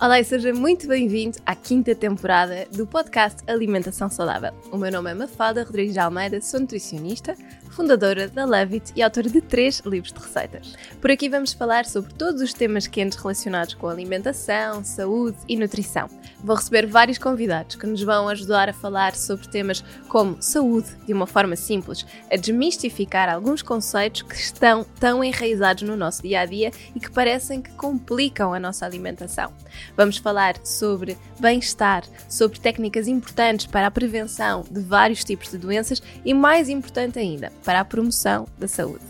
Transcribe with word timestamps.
Olá 0.00 0.18
e 0.18 0.24
seja 0.24 0.54
muito 0.54 0.88
bem-vindo 0.88 1.36
à 1.44 1.54
quinta 1.54 1.94
temporada 1.94 2.66
do 2.72 2.86
podcast 2.86 3.42
Alimentação 3.46 4.08
Saudável. 4.08 4.50
O 4.72 4.78
meu 4.78 4.90
nome 4.90 5.10
é 5.10 5.14
Mafalda 5.14 5.62
Rodrigues 5.62 5.92
de 5.92 5.98
Almeida, 6.00 6.40
sou 6.40 6.58
nutricionista, 6.58 7.36
fundadora 7.70 8.28
da 8.28 8.44
Love 8.44 8.74
It 8.74 8.92
e 8.96 9.02
autora 9.02 9.28
de 9.28 9.40
três 9.40 9.80
livros 9.80 10.12
de 10.12 10.20
receitas. 10.20 10.74
Por 11.00 11.10
aqui 11.10 11.28
vamos 11.28 11.52
falar 11.52 11.84
sobre 11.86 12.12
todos 12.14 12.42
os 12.42 12.52
temas 12.52 12.86
quentes 12.86 13.16
relacionados 13.16 13.74
com 13.74 13.88
alimentação, 13.88 14.84
saúde 14.84 15.38
e 15.48 15.56
nutrição. 15.56 16.08
Vou 16.42 16.56
receber 16.56 16.86
vários 16.86 17.18
convidados 17.18 17.76
que 17.76 17.86
nos 17.86 18.02
vão 18.02 18.28
ajudar 18.28 18.68
a 18.68 18.72
falar 18.72 19.14
sobre 19.14 19.48
temas 19.48 19.84
como 20.08 20.42
saúde 20.42 20.88
de 21.06 21.12
uma 21.12 21.26
forma 21.26 21.56
simples, 21.56 22.04
a 22.30 22.36
desmistificar 22.36 23.28
alguns 23.28 23.62
conceitos 23.62 24.22
que 24.22 24.34
estão 24.34 24.84
tão 24.98 25.22
enraizados 25.22 25.82
no 25.82 25.96
nosso 25.96 26.22
dia 26.22 26.40
a 26.40 26.46
dia 26.46 26.70
e 26.94 27.00
que 27.00 27.10
parecem 27.10 27.62
que 27.62 27.70
complicam 27.72 28.52
a 28.52 28.60
nossa 28.60 28.84
alimentação. 28.84 29.52
Vamos 29.96 30.16
falar 30.16 30.56
sobre 30.64 31.16
bem-estar, 31.38 32.04
sobre 32.28 32.58
técnicas 32.58 33.06
importantes 33.06 33.66
para 33.66 33.86
a 33.86 33.90
prevenção 33.90 34.64
de 34.70 34.80
vários 34.80 35.24
tipos 35.24 35.50
de 35.50 35.58
doenças 35.58 36.02
e, 36.24 36.34
mais 36.34 36.68
importante 36.68 37.18
ainda, 37.18 37.52
para 37.64 37.80
a 37.80 37.84
promoção 37.84 38.46
da 38.58 38.68
saúde. 38.68 39.04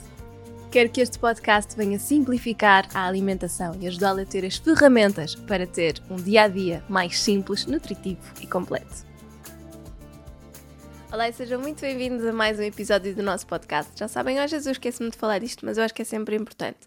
Quero 0.70 0.88
que 0.88 1.00
este 1.00 1.18
podcast 1.18 1.77
venha 1.77 1.98
simplificar 1.98 2.88
a 2.95 3.06
alimentação 3.06 3.77
e 3.80 3.88
ajudá-la 3.88 4.22
a 4.22 4.27
ter 4.27 4.45
as 4.45 4.56
ferramentas 4.56 5.34
para 5.34 5.66
ter 5.66 6.00
um 6.08 6.16
dia 6.16 6.42
a 6.42 6.48
dia 6.48 6.84
mais 6.88 7.20
simples, 7.20 7.66
nutritivo 7.66 8.20
e 8.41 8.46
completo. 8.46 9.10
Olá 11.12 11.28
e 11.28 11.32
sejam 11.32 11.60
muito 11.60 11.80
bem-vindos 11.80 12.24
a 12.24 12.32
mais 12.32 12.56
um 12.60 12.62
episódio 12.62 13.12
do 13.16 13.20
nosso 13.20 13.44
podcast. 13.48 13.91
Já 13.96 14.06
sabem, 14.06 14.38
vezes 14.52 14.66
eu 14.66 14.70
esqueço-me 14.70 15.10
de 15.10 15.16
falar 15.16 15.41
disto, 15.41 15.66
mas 15.66 15.77
eu 15.77 15.82
acho 15.82 15.92
que 15.92 16.02
é 16.02 16.05
sempre 16.05 16.36
importante. 16.36 16.78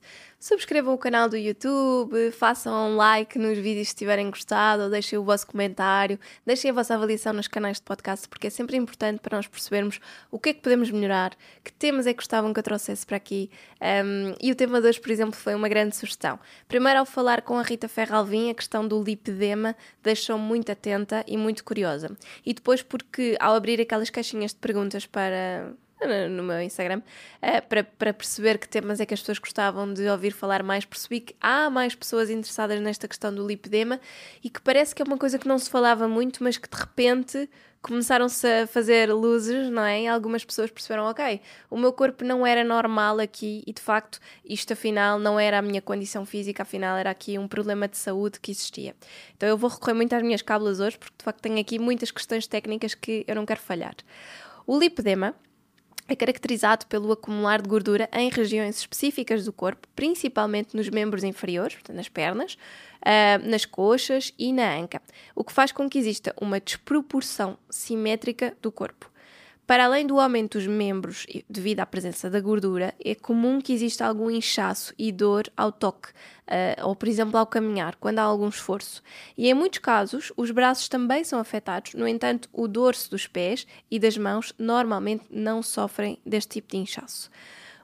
Subscrevam 0.43 0.93
o 0.93 0.97
canal 0.97 1.29
do 1.29 1.37
YouTube, 1.37 2.29
façam 2.31 2.91
um 2.91 2.97
like 2.97 3.39
nos 3.39 3.57
vídeos 3.57 3.87
se 3.87 3.95
tiverem 3.95 4.29
gostado, 4.29 4.83
ou 4.83 4.89
deixem 4.89 5.17
o 5.17 5.23
vosso 5.23 5.47
comentário, 5.47 6.19
deixem 6.45 6.69
a 6.69 6.73
vossa 6.73 6.93
avaliação 6.95 7.31
nos 7.31 7.47
canais 7.47 7.77
de 7.77 7.83
podcast, 7.83 8.27
porque 8.27 8.47
é 8.47 8.49
sempre 8.49 8.75
importante 8.75 9.21
para 9.21 9.37
nós 9.37 9.47
percebermos 9.47 10.01
o 10.29 10.37
que 10.37 10.49
é 10.49 10.53
que 10.53 10.59
podemos 10.59 10.91
melhorar, 10.91 11.33
que 11.63 11.71
temas 11.71 12.05
é 12.07 12.11
que 12.11 12.17
gostavam 12.17 12.51
que 12.53 12.59
eu 12.59 12.63
trouxesse 12.63 13.05
para 13.05 13.15
aqui. 13.15 13.49
Um, 13.81 14.35
e 14.41 14.51
o 14.51 14.55
tema 14.55 14.81
de 14.81 14.87
hoje, 14.89 14.99
por 14.99 15.11
exemplo, 15.11 15.39
foi 15.39 15.55
uma 15.55 15.69
grande 15.69 15.95
sugestão. 15.95 16.37
Primeiro, 16.67 16.99
ao 16.99 17.05
falar 17.05 17.43
com 17.43 17.57
a 17.57 17.61
Rita 17.61 17.87
Ferralvin, 17.87 18.49
a 18.49 18.53
questão 18.53 18.85
do 18.85 19.01
lipedema 19.01 19.73
deixou-me 20.03 20.43
muito 20.43 20.69
atenta 20.69 21.23
e 21.25 21.37
muito 21.37 21.63
curiosa. 21.63 22.17
E 22.45 22.53
depois, 22.53 22.81
porque 22.81 23.37
ao 23.39 23.55
abrir 23.55 23.79
aquelas 23.79 24.09
caixinhas 24.09 24.51
de 24.51 24.57
perguntas 24.57 25.05
para 25.05 25.73
no 26.29 26.43
meu 26.43 26.61
Instagram, 26.61 26.99
uh, 27.41 27.67
para, 27.67 27.83
para 27.83 28.13
perceber 28.13 28.57
que 28.57 28.67
temas 28.67 28.99
é 28.99 29.05
que 29.05 29.13
as 29.13 29.19
pessoas 29.19 29.39
gostavam 29.39 29.93
de 29.93 30.07
ouvir 30.07 30.31
falar 30.31 30.63
mais. 30.63 30.85
Percebi 30.85 31.19
que 31.21 31.35
há 31.41 31.69
mais 31.69 31.95
pessoas 31.95 32.29
interessadas 32.29 32.79
nesta 32.81 33.07
questão 33.07 33.33
do 33.33 33.45
lipedema 33.45 33.99
e 34.43 34.49
que 34.49 34.61
parece 34.61 34.93
que 34.93 35.01
é 35.01 35.05
uma 35.05 35.17
coisa 35.17 35.37
que 35.39 35.47
não 35.47 35.57
se 35.57 35.69
falava 35.69 36.07
muito, 36.07 36.43
mas 36.43 36.57
que 36.57 36.69
de 36.69 36.77
repente 36.77 37.49
começaram-se 37.83 38.47
a 38.47 38.65
fazer 38.65 39.13
luzes, 39.13 39.69
não 39.69 39.83
é? 39.83 40.03
E 40.03 40.07
algumas 40.07 40.43
pessoas 40.45 40.71
perceberam, 40.71 41.03
ok, 41.03 41.41
o 41.69 41.77
meu 41.77 41.91
corpo 41.91 42.23
não 42.23 42.47
era 42.47 42.63
normal 42.63 43.19
aqui 43.19 43.61
e 43.67 43.73
de 43.73 43.81
facto 43.81 44.19
isto 44.45 44.71
afinal 44.71 45.19
não 45.19 45.37
era 45.37 45.59
a 45.59 45.61
minha 45.61 45.81
condição 45.81 46.25
física, 46.25 46.63
afinal 46.63 46.97
era 46.97 47.09
aqui 47.09 47.37
um 47.37 47.47
problema 47.47 47.87
de 47.87 47.97
saúde 47.97 48.39
que 48.39 48.51
existia. 48.51 48.95
Então 49.35 49.49
eu 49.49 49.57
vou 49.57 49.69
recorrer 49.69 49.93
muito 49.93 50.15
às 50.15 50.23
minhas 50.23 50.41
cábulas 50.41 50.79
hoje 50.79 50.97
porque 50.97 51.15
de 51.17 51.25
facto 51.25 51.41
tenho 51.41 51.59
aqui 51.59 51.77
muitas 51.77 52.09
questões 52.09 52.47
técnicas 52.47 52.95
que 52.95 53.25
eu 53.27 53.35
não 53.35 53.45
quero 53.45 53.59
falhar. 53.59 53.95
O 54.65 54.79
lipedema 54.79 55.35
é 56.07 56.15
caracterizado 56.15 56.85
pelo 56.87 57.11
acumular 57.11 57.61
de 57.61 57.69
gordura 57.69 58.09
em 58.11 58.29
regiões 58.29 58.77
específicas 58.77 59.45
do 59.45 59.53
corpo, 59.53 59.87
principalmente 59.95 60.75
nos 60.75 60.89
membros 60.89 61.23
inferiores, 61.23 61.75
portanto 61.75 61.95
nas 61.95 62.09
pernas, 62.09 62.53
uh, 62.53 63.49
nas 63.49 63.65
coxas 63.65 64.33
e 64.37 64.51
na 64.51 64.75
anca, 64.75 65.01
o 65.35 65.43
que 65.43 65.53
faz 65.53 65.71
com 65.71 65.89
que 65.89 65.97
exista 65.97 66.33
uma 66.39 66.59
desproporção 66.59 67.57
simétrica 67.69 68.55
do 68.61 68.71
corpo. 68.71 69.12
Para 69.65 69.85
além 69.85 70.05
do 70.05 70.19
aumento 70.19 70.57
dos 70.57 70.67
membros 70.67 71.25
devido 71.49 71.79
à 71.79 71.85
presença 71.85 72.29
da 72.29 72.41
gordura, 72.41 72.93
é 73.03 73.15
comum 73.15 73.61
que 73.61 73.71
exista 73.71 74.05
algum 74.05 74.29
inchaço 74.29 74.93
e 74.97 75.09
dor 75.09 75.49
ao 75.55 75.71
toque, 75.71 76.09
uh, 76.09 76.85
ou 76.85 76.93
por 76.95 77.07
exemplo 77.07 77.37
ao 77.37 77.47
caminhar, 77.47 77.95
quando 77.95 78.19
há 78.19 78.23
algum 78.23 78.49
esforço. 78.49 79.01
E 79.37 79.47
em 79.49 79.53
muitos 79.53 79.79
casos, 79.79 80.33
os 80.35 80.51
braços 80.51 80.89
também 80.89 81.23
são 81.23 81.39
afetados, 81.39 81.93
no 81.93 82.05
entanto, 82.05 82.49
o 82.51 82.67
dorso 82.67 83.09
dos 83.09 83.25
pés 83.25 83.65
e 83.89 83.97
das 83.97 84.17
mãos 84.17 84.53
normalmente 84.59 85.25
não 85.31 85.63
sofrem 85.63 86.19
deste 86.25 86.59
tipo 86.59 86.71
de 86.71 86.77
inchaço. 86.77 87.31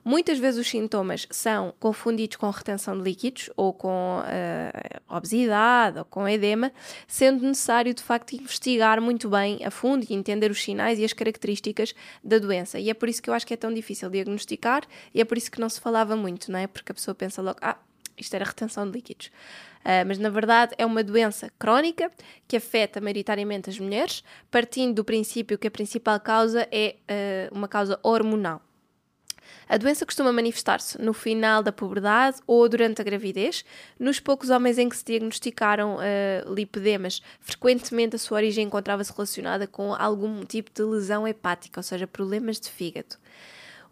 Muitas 0.04 0.38
vezes 0.38 0.60
os 0.60 0.68
sintomas 0.68 1.26
são 1.30 1.74
confundidos 1.78 2.36
com 2.36 2.48
retenção 2.50 2.96
de 2.96 3.02
líquidos 3.02 3.50
ou 3.56 3.72
com 3.72 4.20
uh, 4.20 5.16
obesidade 5.16 5.98
ou 5.98 6.04
com 6.04 6.28
edema, 6.28 6.72
sendo 7.06 7.46
necessário 7.46 7.92
de 7.92 8.02
facto 8.02 8.32
investigar 8.32 9.00
muito 9.00 9.28
bem 9.28 9.64
a 9.64 9.70
fundo 9.70 10.06
e 10.08 10.14
entender 10.14 10.50
os 10.50 10.62
sinais 10.62 10.98
e 10.98 11.04
as 11.04 11.12
características 11.12 11.94
da 12.24 12.38
doença. 12.38 12.78
E 12.78 12.88
é 12.88 12.94
por 12.94 13.08
isso 13.08 13.22
que 13.22 13.28
eu 13.28 13.34
acho 13.34 13.46
que 13.46 13.54
é 13.54 13.56
tão 13.56 13.72
difícil 13.72 14.08
diagnosticar 14.08 14.82
e 15.14 15.20
é 15.20 15.24
por 15.24 15.36
isso 15.36 15.50
que 15.50 15.60
não 15.60 15.68
se 15.68 15.80
falava 15.80 16.16
muito, 16.16 16.50
não 16.50 16.58
é? 16.58 16.66
Porque 16.66 16.92
a 16.92 16.94
pessoa 16.94 17.14
pensa 17.14 17.42
logo, 17.42 17.58
ah, 17.60 17.76
isto 18.16 18.34
era 18.34 18.44
retenção 18.44 18.86
de 18.86 18.92
líquidos. 18.92 19.30
Uh, 19.80 20.04
mas 20.06 20.18
na 20.18 20.28
verdade 20.28 20.74
é 20.76 20.84
uma 20.84 21.02
doença 21.02 21.50
crónica 21.58 22.12
que 22.46 22.56
afeta 22.56 23.00
maioritariamente 23.00 23.70
as 23.70 23.78
mulheres, 23.78 24.22
partindo 24.50 24.96
do 24.96 25.04
princípio 25.04 25.56
que 25.56 25.66
a 25.66 25.70
principal 25.70 26.20
causa 26.20 26.68
é 26.70 26.96
uh, 27.50 27.56
uma 27.56 27.66
causa 27.66 27.98
hormonal. 28.02 28.60
A 29.68 29.76
doença 29.76 30.04
costuma 30.04 30.32
manifestar-se 30.32 31.00
no 31.00 31.12
final 31.12 31.62
da 31.62 31.70
puberdade 31.70 32.38
ou 32.46 32.68
durante 32.68 33.00
a 33.00 33.04
gravidez. 33.04 33.64
Nos 33.98 34.18
poucos 34.18 34.50
homens 34.50 34.78
em 34.78 34.88
que 34.88 34.96
se 34.96 35.04
diagnosticaram 35.04 35.96
uh, 35.96 36.52
lipedemas, 36.52 37.22
frequentemente 37.40 38.16
a 38.16 38.18
sua 38.18 38.38
origem 38.38 38.66
encontrava-se 38.66 39.12
relacionada 39.12 39.66
com 39.66 39.94
algum 39.94 40.44
tipo 40.44 40.70
de 40.74 40.82
lesão 40.82 41.26
hepática, 41.26 41.78
ou 41.78 41.84
seja, 41.84 42.06
problemas 42.06 42.58
de 42.58 42.68
fígado. 42.68 43.16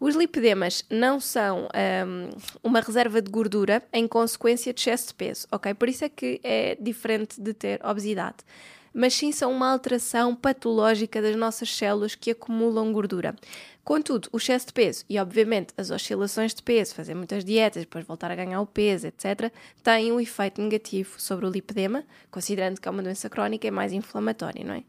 Os 0.00 0.14
lipedemas 0.14 0.84
não 0.88 1.18
são 1.18 1.64
um, 1.64 1.68
ehm, 1.74 2.30
uma 2.62 2.80
reserva 2.80 3.20
de 3.20 3.28
gordura 3.30 3.82
em 3.92 4.06
consequência 4.06 4.72
de 4.72 4.80
excesso 4.80 5.08
de 5.08 5.14
peso, 5.14 5.48
ok? 5.50 5.74
Por 5.74 5.88
isso 5.88 6.04
é 6.04 6.08
que 6.08 6.40
é 6.44 6.76
diferente 6.80 7.40
de 7.40 7.52
ter 7.52 7.84
obesidade 7.84 8.36
mas 8.98 9.14
sim 9.14 9.30
são 9.30 9.52
uma 9.52 9.70
alteração 9.70 10.34
patológica 10.34 11.22
das 11.22 11.36
nossas 11.36 11.72
células 11.72 12.16
que 12.16 12.32
acumulam 12.32 12.92
gordura. 12.92 13.36
Contudo, 13.84 14.28
o 14.32 14.38
excesso 14.38 14.66
de 14.66 14.72
peso 14.72 15.04
e, 15.08 15.20
obviamente, 15.20 15.72
as 15.76 15.92
oscilações 15.92 16.52
de 16.52 16.64
peso, 16.64 16.96
fazer 16.96 17.14
muitas 17.14 17.44
dietas, 17.44 17.84
depois 17.84 18.04
voltar 18.04 18.28
a 18.32 18.34
ganhar 18.34 18.60
o 18.60 18.66
peso, 18.66 19.06
etc., 19.06 19.52
têm 19.84 20.10
um 20.10 20.18
efeito 20.18 20.60
negativo 20.60 21.14
sobre 21.16 21.46
o 21.46 21.48
lipedema, 21.48 22.04
considerando 22.28 22.80
que 22.80 22.88
é 22.88 22.90
uma 22.90 23.02
doença 23.02 23.30
crónica 23.30 23.68
e 23.68 23.70
mais 23.70 23.92
inflamatória, 23.92 24.64
não 24.64 24.74
é? 24.74 24.82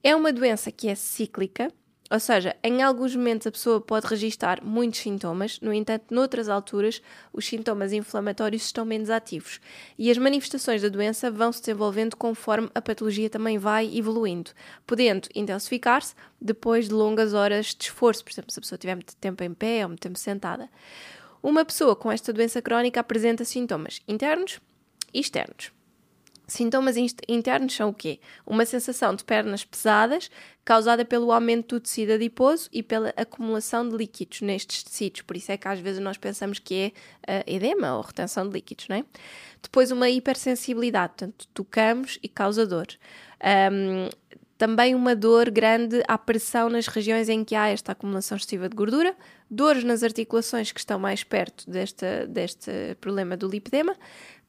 É 0.00 0.14
uma 0.14 0.32
doença 0.32 0.70
que 0.70 0.86
é 0.86 0.94
cíclica, 0.94 1.72
ou 2.10 2.20
seja, 2.20 2.54
em 2.62 2.82
alguns 2.82 3.16
momentos 3.16 3.46
a 3.46 3.50
pessoa 3.50 3.80
pode 3.80 4.06
registar 4.06 4.62
muitos 4.62 5.00
sintomas, 5.00 5.58
no 5.60 5.72
entanto, 5.72 6.04
noutras 6.10 6.50
alturas, 6.50 7.00
os 7.32 7.46
sintomas 7.46 7.92
inflamatórios 7.92 8.62
estão 8.62 8.84
menos 8.84 9.08
ativos 9.08 9.58
e 9.98 10.10
as 10.10 10.18
manifestações 10.18 10.82
da 10.82 10.88
doença 10.88 11.30
vão 11.30 11.50
se 11.50 11.60
desenvolvendo 11.60 12.14
conforme 12.14 12.68
a 12.74 12.82
patologia 12.82 13.30
também 13.30 13.56
vai 13.56 13.90
evoluindo, 13.96 14.50
podendo 14.86 15.28
intensificar-se 15.34 16.14
depois 16.38 16.88
de 16.88 16.94
longas 16.94 17.32
horas 17.32 17.74
de 17.74 17.84
esforço, 17.84 18.22
por 18.22 18.32
exemplo, 18.32 18.52
se 18.52 18.58
a 18.58 18.62
pessoa 18.62 18.78
tiver 18.78 18.94
muito 18.94 19.16
tempo 19.16 19.42
em 19.42 19.54
pé 19.54 19.82
ou 19.82 19.88
muito 19.88 20.02
tempo 20.02 20.18
sentada. 20.18 20.68
Uma 21.42 21.64
pessoa 21.64 21.96
com 21.96 22.12
esta 22.12 22.32
doença 22.32 22.60
crónica 22.60 23.00
apresenta 23.00 23.44
sintomas 23.44 24.00
internos 24.06 24.60
e 25.12 25.20
externos. 25.20 25.72
Sintomas 26.46 26.96
internos 27.28 27.74
são 27.74 27.88
o 27.88 27.94
quê? 27.94 28.20
Uma 28.46 28.66
sensação 28.66 29.14
de 29.14 29.24
pernas 29.24 29.64
pesadas, 29.64 30.30
causada 30.64 31.04
pelo 31.04 31.32
aumento 31.32 31.76
do 31.76 31.80
tecido 31.80 32.12
adiposo 32.12 32.68
e 32.72 32.82
pela 32.82 33.14
acumulação 33.16 33.88
de 33.88 33.96
líquidos 33.96 34.42
nestes 34.42 34.82
tecidos. 34.82 35.22
Por 35.22 35.36
isso 35.36 35.50
é 35.52 35.56
que 35.56 35.68
às 35.68 35.78
vezes 35.78 36.00
nós 36.00 36.18
pensamos 36.18 36.58
que 36.58 36.92
é 37.26 37.40
uh, 37.40 37.44
edema 37.46 37.96
ou 37.96 38.02
retenção 38.02 38.46
de 38.46 38.52
líquidos, 38.52 38.88
não 38.88 38.96
é? 38.96 39.04
Depois, 39.62 39.90
uma 39.90 40.10
hipersensibilidade, 40.10 41.14
portanto, 41.16 41.48
tocamos 41.54 42.18
e 42.22 42.28
causa 42.28 42.66
dor. 42.66 42.88
Um, 43.72 44.08
também 44.56 44.94
uma 44.94 45.16
dor 45.16 45.50
grande 45.50 46.02
à 46.06 46.16
pressão 46.16 46.68
nas 46.68 46.86
regiões 46.86 47.28
em 47.28 47.44
que 47.44 47.54
há 47.54 47.68
esta 47.68 47.92
acumulação 47.92 48.36
excessiva 48.36 48.68
de 48.68 48.76
gordura, 48.76 49.16
dores 49.50 49.82
nas 49.82 50.02
articulações 50.02 50.70
que 50.70 50.78
estão 50.78 50.98
mais 50.98 51.24
perto 51.24 51.68
deste, 51.68 52.26
deste 52.28 52.70
problema 53.00 53.36
do 53.36 53.48
lipedema, 53.48 53.96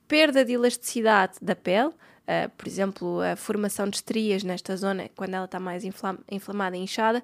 perda 0.08 0.44
de 0.44 0.54
elasticidade 0.54 1.34
da 1.42 1.56
pele, 1.56 1.90
uh, 1.90 2.50
por 2.58 2.68
exemplo, 2.68 3.22
a 3.22 3.36
formação 3.36 3.90
de 3.90 3.98
estrias 3.98 4.44
nesta 4.44 4.76
zona 4.76 5.10
quando 5.16 5.34
ela 5.34 5.46
está 5.46 5.60
mais 5.60 5.84
inflam 5.84 6.18
inflamada 6.30 6.78
e 6.78 6.80
inchada, 6.80 7.24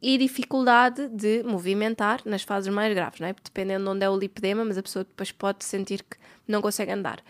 e 0.00 0.16
dificuldade 0.16 1.08
de 1.08 1.42
movimentar 1.42 2.20
nas 2.24 2.42
fases 2.42 2.72
mais 2.72 2.94
graves, 2.94 3.20
é? 3.20 3.34
dependendo 3.42 3.84
de 3.84 3.90
onde 3.90 4.04
é 4.04 4.10
o 4.10 4.16
lipedema, 4.16 4.64
mas 4.64 4.78
a 4.78 4.82
pessoa 4.82 5.04
depois 5.04 5.32
pode 5.32 5.64
sentir 5.64 6.04
que 6.04 6.16
não 6.46 6.62
consegue 6.62 6.92
andar. 6.92 7.20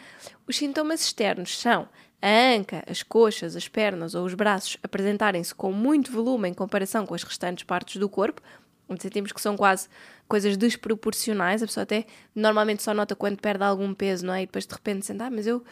Os 0.47 0.57
sintomas 0.57 1.01
externos 1.01 1.59
são 1.59 1.89
a 2.21 2.55
anca, 2.55 2.85
as 2.87 3.03
coxas, 3.03 3.57
as 3.57 3.69
pernas 3.69 4.15
ou 4.15 4.25
os 4.25 4.35
braços 4.35 4.77
apresentarem-se 4.83 5.55
com 5.55 5.73
muito 5.73 6.13
volume 6.13 6.49
em 6.49 6.55
comparação 6.55 7.07
com 7.07 7.15
as 7.15 7.23
restantes 7.23 7.65
partes 7.65 7.97
do 7.97 8.09
corpo, 8.09 8.43
sentimos 8.97 9.33
que 9.33 9.41
são 9.41 9.57
quase 9.57 9.89
coisas 10.27 10.57
desproporcionais, 10.57 11.63
a 11.63 11.67
pessoa 11.67 11.83
até 11.83 12.07
normalmente 12.35 12.83
só 12.83 12.95
nota 12.95 13.17
quando 13.17 13.41
perde 13.41 13.65
algum 13.65 13.93
peso, 13.93 14.25
não 14.27 14.35
é? 14.35 14.43
E 14.43 14.47
depois 14.47 14.67
de 14.67 14.75
repente 14.75 15.05
sente, 15.05 15.23
ah, 15.23 15.31
mas 15.31 15.47
eu 15.47 15.63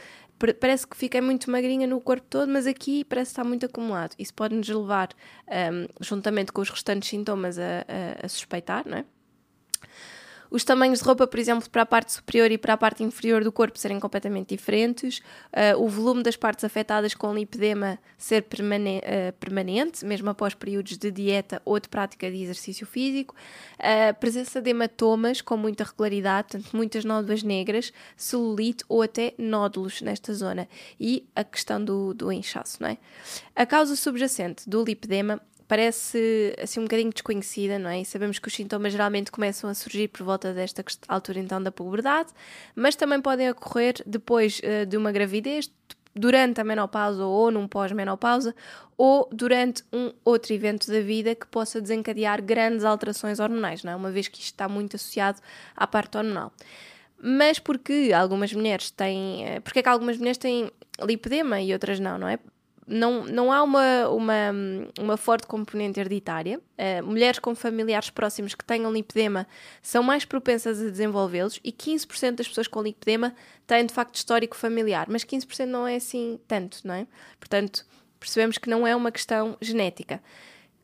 parece 0.61 0.87
que 0.87 0.97
fiquei 0.97 1.21
muito 1.21 1.51
magrinha 1.51 1.87
no 1.87 2.01
corpo 2.01 2.27
todo, 2.29 2.51
mas 2.51 2.67
aqui 2.67 3.05
parece 3.05 3.31
estar 3.31 3.45
muito 3.45 3.65
acumulado. 3.67 4.15
Isso 4.19 4.35
pode 4.35 4.55
nos 4.55 4.69
levar, 4.69 5.09
um, 5.49 5.89
juntamente 6.01 6.53
com 6.53 6.61
os 6.61 6.69
restantes 6.69 7.09
sintomas, 7.09 7.59
a, 7.59 7.63
a, 8.23 8.27
a 8.27 8.29
suspeitar, 8.29 8.87
não 8.87 8.99
é? 8.99 9.05
Os 10.51 10.65
tamanhos 10.65 11.01
de 11.01 11.05
roupa, 11.05 11.27
por 11.27 11.39
exemplo, 11.39 11.69
para 11.71 11.83
a 11.83 11.87
parte 11.87 12.13
superior 12.13 12.51
e 12.51 12.59
para 12.59 12.75
a 12.75 12.77
parte 12.77 13.03
inferior 13.03 13.43
do 13.43 13.53
corpo 13.53 13.79
serem 13.79 13.99
completamente 13.99 14.49
diferentes, 14.51 15.19
uh, 15.19 15.83
o 15.83 15.89
volume 15.89 16.23
das 16.23 16.37
partes 16.37 16.65
afetadas 16.65 17.15
com 17.15 17.35
lipedema 17.35 17.99
ser 18.17 18.43
permane 18.43 18.99
uh, 18.99 19.33
permanente, 19.39 20.05
mesmo 20.05 20.31
após 20.31 20.55
períodos 20.55 20.97
de 20.97 21.11
dieta 21.11 21.61
ou 21.65 21.79
de 21.81 21.89
prática 21.89 22.31
de 22.31 22.43
exercício 22.43 22.87
físico, 22.87 23.35
a 23.79 24.11
uh, 24.11 24.15
presença 24.21 24.61
de 24.61 24.71
hematomas 24.71 25.41
com 25.41 25.57
muita 25.57 25.85
regularidade, 25.85 26.49
portanto, 26.53 26.77
muitas 26.77 27.05
nódulas 27.05 27.43
negras, 27.43 27.93
celulite 28.17 28.85
ou 28.89 29.03
até 29.03 29.35
nódulos 29.39 30.01
nesta 30.01 30.33
zona, 30.33 30.69
e 30.99 31.27
a 31.35 31.45
questão 31.45 31.85
do, 31.85 32.15
do 32.15 32.33
inchaço, 32.33 32.79
não 32.81 32.89
é? 32.89 32.99
A 33.55 33.67
causa 33.67 33.97
subjacente 33.97 34.69
do 34.69 34.85
lipedema 34.85 35.41
parece 35.69 36.55
assim 36.63 36.81
um 36.81 36.85
bocadinho 36.85 37.11
desconhecida, 37.13 37.79
não 37.79 37.91
é? 37.91 38.01
E 38.01 38.05
sabemos 38.05 38.39
que 38.39 38.49
os 38.49 38.55
sintomas 38.55 38.93
geralmente 38.93 39.31
começam 39.31 39.69
a 39.69 39.75
surgir 39.75 40.09
por 40.09 40.23
volta 40.23 40.53
desta 40.53 40.85
altura 41.09 41.41
então 41.41 41.63
da 41.63 41.73
puberdade, 41.73 42.31
mas 42.75 42.97
também 42.97 43.21
podem 43.21 43.51
ocorrer 43.51 43.95
depois 44.07 44.61
uh, 44.61 44.87
de 44.87 44.97
uma 44.97 45.13
gravidez, 45.13 45.71
durante 46.17 46.61
a 46.61 46.65
menopausa 46.65 47.25
ou 47.25 47.51
num 47.51 47.69
pós-menopausa, 47.69 48.55
ou 48.97 49.29
durante 49.31 49.85
um 49.93 50.11
outro 50.25 50.55
evento 50.55 50.91
da 50.91 51.01
vida 51.01 51.35
que 51.35 51.47
possa 51.47 51.81
desencadear 51.81 52.43
grandes 52.43 52.85
alterações 52.85 53.39
hormonais, 53.39 53.85
não 53.85 53.93
é? 53.93 53.97
Uma 53.97 54.11
vez 54.11 54.27
que 54.27 54.39
isto 54.39 54.53
está 54.53 54.67
muito 54.67 54.97
associado 54.97 55.39
à 55.77 55.87
parte 55.87 56.17
hormonal. 56.17 56.51
Mas 57.21 57.59
porque 57.59 58.11
algumas 58.15 58.53
mulheres 58.53 58.91
têm. 58.91 59.47
Eh, 59.47 59.61
porque 59.61 59.81
é 59.81 59.83
que 59.83 59.89
algumas 59.89 60.17
mulheres 60.17 60.39
têm 60.39 60.71
lipedema 61.01 61.61
e 61.61 61.73
outras 61.73 62.01
não, 62.01 62.19
não 62.19 62.29
é? 62.29 62.39
Não, 62.87 63.25
não 63.25 63.53
há 63.53 63.63
uma, 63.63 64.09
uma, 64.09 64.35
uma 65.01 65.17
forte 65.17 65.47
componente 65.47 65.99
hereditária. 65.99 66.61
Uh, 66.79 67.05
mulheres 67.05 67.39
com 67.39 67.55
familiares 67.55 68.11
próximos 68.11 68.55
que 68.55 68.65
tenham 68.65 68.93
lipedema 68.93 69.47
são 69.83 70.03
mais 70.03 70.25
propensas 70.25 70.81
a 70.81 70.85
desenvolvê-los 70.85 71.59
e 71.65 71.73
15% 71.73 72.37
das 72.37 72.49
pessoas 72.49 72.69
com 72.69 72.83
lipedema 72.83 73.35
têm 73.67 73.85
de 73.85 73.93
facto 73.93 74.15
histórico 74.15 74.57
familiar, 74.57 75.07
mas 75.09 75.25
15% 75.25 75.67
não 75.67 75.87
é 75.87 75.97
assim 75.97 76.39
tanto, 76.47 76.79
não 76.85 76.95
é? 76.95 77.07
Portanto, 77.41 77.85
percebemos 78.21 78.57
que 78.57 78.71
não 78.71 78.87
é 78.87 78.95
uma 78.95 79.11
questão 79.11 79.57
genética. 79.61 80.23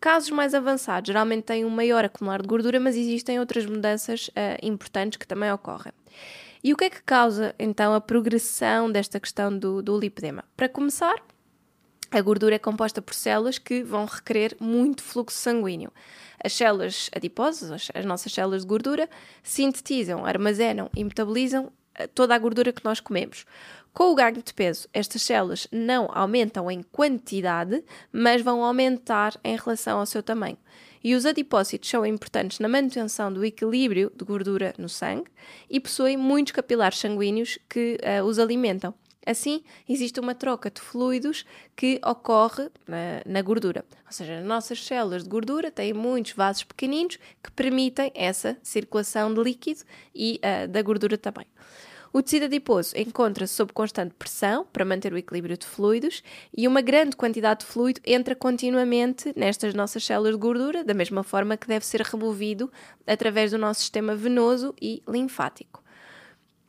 Casos 0.00 0.30
mais 0.30 0.52
avançados 0.52 1.06
geralmente 1.06 1.44
têm 1.44 1.64
um 1.64 1.70
maior 1.70 2.04
acumular 2.04 2.42
de 2.42 2.48
gordura, 2.48 2.80
mas 2.80 2.96
existem 2.96 3.38
outras 3.38 3.64
mudanças 3.64 4.28
uh, 4.28 4.58
importantes 4.60 5.16
que 5.16 5.26
também 5.26 5.52
ocorrem. 5.52 5.92
E 6.64 6.72
o 6.72 6.76
que 6.76 6.84
é 6.84 6.90
que 6.90 7.02
causa 7.02 7.54
então 7.58 7.94
a 7.94 8.00
progressão 8.00 8.90
desta 8.90 9.20
questão 9.20 9.56
do, 9.56 9.82
do 9.82 9.98
lipedema? 9.98 10.44
Para 10.56 10.68
começar, 10.68 11.14
a 12.12 12.20
gordura 12.20 12.56
é 12.56 12.58
composta 12.58 13.00
por 13.00 13.14
células 13.14 13.56
que 13.56 13.82
vão 13.82 14.04
requerer 14.04 14.54
muito 14.60 15.02
fluxo 15.02 15.38
sanguíneo. 15.38 15.90
As 16.44 16.52
células 16.52 17.08
adiposas, 17.14 17.88
as 17.94 18.04
nossas 18.04 18.32
células 18.32 18.62
de 18.62 18.68
gordura, 18.68 19.08
sintetizam, 19.42 20.26
armazenam 20.26 20.90
e 20.94 21.02
metabolizam 21.02 21.72
eh, 21.94 22.06
toda 22.06 22.34
a 22.34 22.38
gordura 22.38 22.70
que 22.70 22.84
nós 22.84 23.00
comemos. 23.00 23.46
Com 23.94 24.12
o 24.12 24.14
ganho 24.14 24.42
de 24.42 24.52
peso, 24.52 24.88
estas 24.92 25.22
células 25.22 25.66
não 25.72 26.08
aumentam 26.12 26.70
em 26.70 26.82
quantidade, 26.82 27.82
mas 28.12 28.42
vão 28.42 28.62
aumentar 28.62 29.38
em 29.42 29.56
relação 29.56 29.98
ao 29.98 30.06
seu 30.06 30.22
tamanho. 30.22 30.58
E 31.02 31.14
os 31.14 31.24
adipócitos 31.24 31.88
são 31.88 32.04
importantes 32.04 32.58
na 32.58 32.68
manutenção 32.68 33.32
do 33.32 33.44
equilíbrio 33.44 34.12
de 34.14 34.24
gordura 34.24 34.74
no 34.78 34.88
sangue 34.88 35.30
e 35.68 35.80
possuem 35.80 36.16
muitos 36.16 36.52
capilares 36.52 36.98
sanguíneos 36.98 37.58
que 37.68 37.98
uh, 38.02 38.24
os 38.24 38.38
alimentam. 38.38 38.94
Assim, 39.24 39.62
existe 39.88 40.18
uma 40.18 40.34
troca 40.34 40.70
de 40.70 40.80
fluidos 40.80 41.46
que 41.76 42.00
ocorre 42.04 42.68
na, 42.86 43.22
na, 43.24 43.42
gordura. 43.42 43.84
Ou 44.04 44.12
seja, 44.12 44.38
as 44.38 44.44
nossas 44.44 44.84
células 44.84 45.22
de 45.22 45.28
gordura 45.28 45.70
têm 45.70 45.92
muitos 45.92 46.32
vasos 46.32 46.64
pequeninos 46.64 47.18
que 47.42 47.50
permitem 47.52 48.10
essa 48.14 48.58
circulação 48.62 49.32
de 49.32 49.40
líquido 49.40 49.82
e 50.14 50.40
uh, 50.42 50.66
da 50.66 50.82
gordura 50.82 51.16
também. 51.16 51.46
O 52.12 52.20
tecido 52.20 52.44
adiposo 52.44 52.94
encontra-se 52.94 53.54
sob 53.54 53.72
constante 53.72 54.14
pressão 54.18 54.66
para 54.70 54.84
manter 54.84 55.14
o 55.14 55.16
equilíbrio 55.16 55.56
de 55.56 55.64
fluidos 55.64 56.22
e 56.54 56.68
uma 56.68 56.82
grande 56.82 57.16
quantidade 57.16 57.60
de 57.60 57.66
fluido 57.66 58.02
entra 58.04 58.34
continuamente 58.34 59.32
nestas 59.34 59.72
nossas 59.72 60.04
células 60.04 60.34
de 60.34 60.38
gordura, 60.38 60.84
da 60.84 60.92
mesma 60.92 61.22
forma 61.22 61.56
que 61.56 61.66
deve 61.66 61.86
ser 61.86 62.02
removido 62.02 62.70
através 63.06 63.52
do 63.52 63.56
nosso 63.56 63.80
sistema 63.80 64.14
venoso 64.14 64.74
e 64.78 65.02
linfático. 65.08 65.81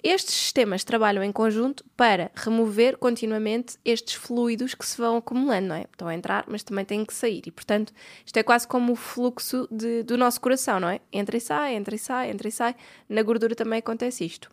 Estes 0.04 0.36
sistemas 0.36 0.84
trabalham 0.84 1.24
em 1.24 1.32
conjunto 1.32 1.86
para 1.96 2.30
remover 2.36 2.98
continuamente 2.98 3.78
estes 3.86 4.16
fluidos 4.16 4.76
que 4.76 4.86
se 4.86 4.98
vão 4.98 5.16
acumulando, 5.16 5.70
não 5.70 5.76
é? 5.76 5.86
Estão 5.90 6.10
a 6.10 6.14
entrar, 6.14 6.44
mas 6.46 6.62
também 6.62 6.84
têm 6.84 7.06
que 7.06 7.14
sair. 7.14 7.42
E, 7.46 7.52
portanto, 7.52 7.94
isto 8.26 8.36
é 8.36 8.44
quase 8.44 8.68
como 8.68 8.92
o 8.92 8.96
fluxo 8.98 9.66
de, 9.72 10.04
do 10.04 10.18
nosso 10.18 10.42
coração, 10.42 10.78
não 10.78 10.90
é? 10.90 11.00
Entra 11.10 11.38
e 11.38 11.40
sai, 11.40 11.76
entra 11.76 11.96
e 11.96 11.98
sai, 11.98 12.32
entra 12.32 12.50
e 12.50 12.52
sai. 12.52 12.76
Na 13.08 13.24
gordura 13.24 13.56
também 13.56 13.80
acontece 13.80 14.26
isto. 14.26 14.50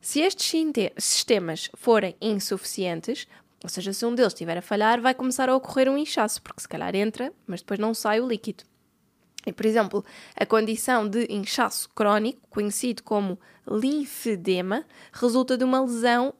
Se 0.00 0.20
estes 0.20 0.52
sistemas 0.98 1.68
forem 1.74 2.14
insuficientes, 2.20 3.26
ou 3.64 3.68
seja, 3.68 3.92
se 3.92 4.06
um 4.06 4.14
deles 4.14 4.34
estiver 4.34 4.56
a 4.56 4.62
falhar, 4.62 5.00
vai 5.00 5.14
começar 5.14 5.48
a 5.48 5.56
ocorrer 5.56 5.88
um 5.88 5.98
inchaço, 5.98 6.40
porque 6.40 6.60
se 6.60 6.68
calhar 6.68 6.94
entra, 6.94 7.32
mas 7.44 7.60
depois 7.60 7.80
não 7.80 7.92
sai 7.92 8.20
o 8.20 8.28
líquido. 8.28 8.62
E, 9.46 9.52
por 9.52 9.64
exemplo, 9.64 10.04
a 10.34 10.44
condição 10.44 11.08
de 11.08 11.24
inchaço 11.30 11.88
crónico, 11.94 12.40
conhecido 12.50 13.04
como 13.04 13.38
linfedema, 13.68 14.84
resulta 15.12 15.56
de 15.56 15.62
uma 15.62 15.80
lesão 15.80 16.34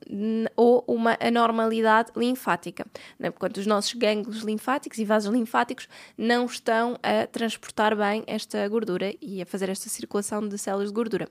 ou 0.56 0.85
uma 0.88 1.17
anormalidade 1.20 2.11
linfática. 2.17 2.85
Né? 3.19 3.31
Porquanto 3.31 3.61
os 3.61 3.67
nossos 3.67 3.94
gânglios 3.94 4.43
linfáticos 4.43 4.99
e 4.99 5.05
vasos 5.05 5.32
linfáticos 5.32 5.88
não 6.19 6.47
estão 6.47 6.99
a 7.00 7.26
transportar 7.29 7.97
bem 7.97 8.25
esta 8.26 8.67
gordura 8.69 9.14
e 9.23 9.41
a 9.41 9.47
fazer 9.47 9.69
esta 9.69 9.88
circulação 9.88 10.47
de 10.47 10.58
células 10.58 10.88
de 10.88 10.94
gordura. 10.94 11.29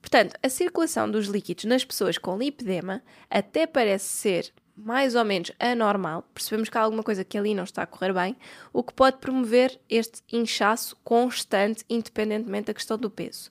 Portanto, 0.00 0.34
a 0.42 0.48
circulação 0.48 1.10
dos 1.10 1.26
líquidos 1.26 1.64
nas 1.64 1.84
pessoas 1.84 2.16
com 2.16 2.38
lipedema 2.38 3.02
até 3.28 3.66
parece 3.66 4.08
ser 4.08 4.52
mais 4.76 5.14
ou 5.14 5.24
menos 5.24 5.50
anormal, 5.58 6.22
percebemos 6.34 6.68
que 6.68 6.76
há 6.76 6.82
alguma 6.82 7.02
coisa 7.02 7.24
que 7.24 7.38
ali 7.38 7.54
não 7.54 7.64
está 7.64 7.82
a 7.82 7.86
correr 7.86 8.12
bem, 8.12 8.36
o 8.72 8.82
que 8.82 8.92
pode 8.92 9.16
promover 9.18 9.80
este 9.88 10.22
inchaço 10.30 10.96
constante, 11.02 11.84
independentemente 11.88 12.66
da 12.66 12.74
questão 12.74 12.98
do 12.98 13.10
peso. 13.10 13.50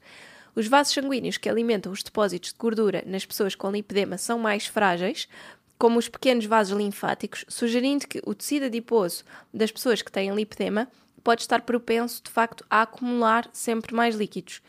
Os 0.55 0.67
vasos 0.67 0.93
sanguíneos 0.93 1.37
que 1.37 1.49
alimentam 1.49 1.91
os 1.91 2.03
depósitos 2.03 2.51
de 2.51 2.57
gordura 2.57 3.03
nas 3.05 3.25
pessoas 3.25 3.55
com 3.55 3.71
lipedema 3.71 4.17
são 4.17 4.39
mais 4.39 4.67
frágeis, 4.67 5.27
como 5.77 5.99
os 5.99 6.07
pequenos 6.07 6.45
vasos 6.45 6.77
linfáticos, 6.77 7.43
sugerindo 7.49 8.07
que 8.07 8.21
o 8.25 8.33
tecido 8.33 8.65
adiposo 8.65 9.23
das 9.53 9.71
pessoas 9.71 10.01
que 10.01 10.11
têm 10.11 10.33
lipedema 10.33 10.87
pode 11.25 11.41
estar 11.41 11.63
propenso, 11.63 12.21
de 12.23 12.29
facto, 12.29 12.63
a 12.69 12.83
acumular 12.83 13.49
sempre 13.51 13.95
mais 13.95 14.15
líquidos. 14.15 14.61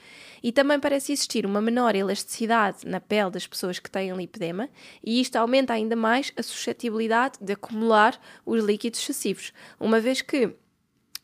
E 0.43 0.51
também 0.51 0.81
parece 0.81 1.13
existir 1.13 1.45
uma 1.45 1.61
menor 1.61 1.95
elasticidade 1.95 2.79
na 2.87 2.99
pele 2.99 3.31
das 3.31 3.47
pessoas 3.47 3.79
que 3.79 3.91
têm 3.91 4.17
lipedema, 4.17 4.71
e 5.05 5.21
isto 5.21 5.37
aumenta 5.37 5.75
ainda 5.75 5.95
mais 5.95 6.33
a 6.35 6.43
suscetibilidade 6.43 7.39
de 7.43 7.53
acumular 7.53 8.19
os 8.47 8.65
líquidos 8.65 9.01
excessivos, 9.01 9.53
uma 9.79 10.01
vez 10.01 10.23
que 10.23 10.57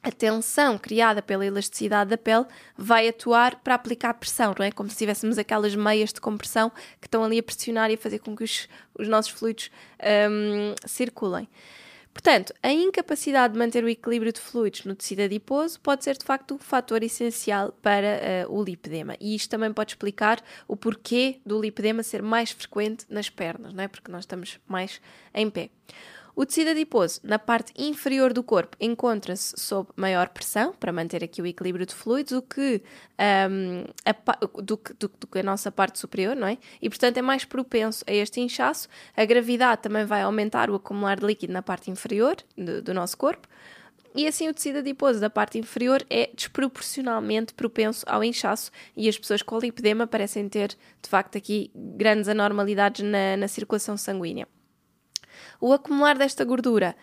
a 0.03 0.11
tensão 0.11 0.77
criada 0.77 1.23
pela 1.23 1.47
elasticidade 1.47 2.11
da 2.11 2.19
pele 2.19 2.45
vai 2.77 3.09
atuar 3.09 3.57
para 3.63 3.75
aplicar 3.75 4.13
pressão, 4.15 4.55
não 4.59 4.67
é? 4.67 4.71
Como 4.71 4.91
se 4.91 4.97
tivéssemos 4.97 5.39
aquelas 5.39 5.75
meias 5.75 6.13
de 6.13 6.21
compressão 6.21 6.71
que 7.01 7.07
estão 7.07 7.25
ali 7.25 7.39
a 7.39 7.43
pressionar 7.43 7.91
e 7.91 7.95
a 7.95 7.99
fazer 7.99 8.19
com 8.19 8.37
que 8.37 8.45
os, 8.45 8.69
os 8.99 9.09
nossos 9.09 9.31
fluidos 9.31 9.71
um, 10.31 10.75
circulem. 10.87 11.49
Portanto, 12.13 12.53
a 12.63 12.71
incapacidade 12.71 13.55
de 13.55 13.59
manter 13.59 13.83
o 13.83 13.89
equilíbrio 13.89 14.33
de 14.33 14.41
fluidos 14.41 14.85
no 14.85 14.95
tecido 14.95 15.23
adiposo 15.23 15.81
pode 15.81 16.05
ser 16.05 16.17
de 16.17 16.25
facto 16.25 16.55
um 16.55 16.59
fator 16.59 17.03
essencial 17.03 17.73
para 17.81 18.47
uh, 18.49 18.55
o 18.55 18.63
lipedema. 18.63 19.17
E 19.19 19.35
isto 19.35 19.49
também 19.49 19.73
pode 19.73 19.93
explicar 19.93 20.43
o 20.69 20.77
porquê 20.77 21.41
do 21.45 21.61
lipedema 21.61 22.03
ser 22.03 22.23
mais 22.23 22.51
frequente 22.51 23.07
nas 23.09 23.31
pernas, 23.31 23.73
não 23.73 23.83
é? 23.83 23.89
Porque 23.89 24.13
nós 24.13 24.25
estamos 24.25 24.61
mais 24.69 25.01
em 25.35 25.49
pé. 25.49 25.71
O 26.35 26.47
tecido 26.47 26.71
adiposo, 26.71 27.21
na 27.23 27.39
parte 27.39 27.75
inferior 27.77 28.33
do 28.33 28.43
corpo, 28.43 28.75
encontra-se 28.81 29.55
sob 29.59 29.91
maior 29.95 30.31
pressão 30.31 30.73
para 30.73 30.91
manter 30.91 31.23
aqui 31.23 31.43
o 31.43 31.47
equilíbrio 31.47 31.85
de 31.85 31.95
fluidos, 31.95 32.43
que, 32.49 32.83
um, 33.51 33.85
a, 34.05 34.47
do, 34.63 34.81
do, 34.99 35.11
do, 35.21 35.27
que 35.27 35.39
a 35.39 35.43
nossa 35.43 35.71
parte 35.71 35.99
superior, 35.99 36.35
não 36.35 36.47
é? 36.47 36.57
E, 36.81 36.89
portanto, 36.89 37.19
é 37.19 37.23
mais 37.23 37.45
propenso 37.45 38.03
a 38.07 38.13
este 38.13 38.41
inchaço. 38.41 38.89
A 39.15 39.27
gravidade 39.27 39.83
também 39.83 40.07
vai 40.07 40.23
aumentar 40.23 40.71
o 40.71 40.75
acumular 40.75 41.21
de 41.21 41.27
líquido 41.27 41.53
na 41.53 41.61
parte 41.61 41.91
inferior 41.91 42.37
do, 42.57 42.81
do 42.81 42.95
nosso 42.95 43.17
corpo. 43.19 43.47
E 44.15 44.27
assim 44.27 44.49
o 44.49 44.55
tecido 44.55 44.79
adiposo 44.79 45.21
da 45.21 45.29
parte 45.29 45.59
inferior 45.59 46.05
é 46.09 46.31
desproporcionalmente 46.35 47.55
propenso 47.55 48.05
ao 48.09 48.23
inchaço 48.23 48.71
e 48.95 49.09
as 49.09 49.19
pessoas 49.19 49.43
com 49.43 49.59
lipedema 49.59 50.07
parecem 50.07 50.49
ter, 50.49 50.77
de 51.03 51.09
facto, 51.09 51.37
aqui 51.37 51.71
grandes 51.75 52.29
anormalidades 52.29 53.05
na, 53.05 53.37
na 53.39 53.49
circulação 53.49 53.97
sanguínea. 53.97 54.47
O 55.63 55.73
acumular 55.73 56.19
desta 56.19 56.45
gordura 56.45 56.97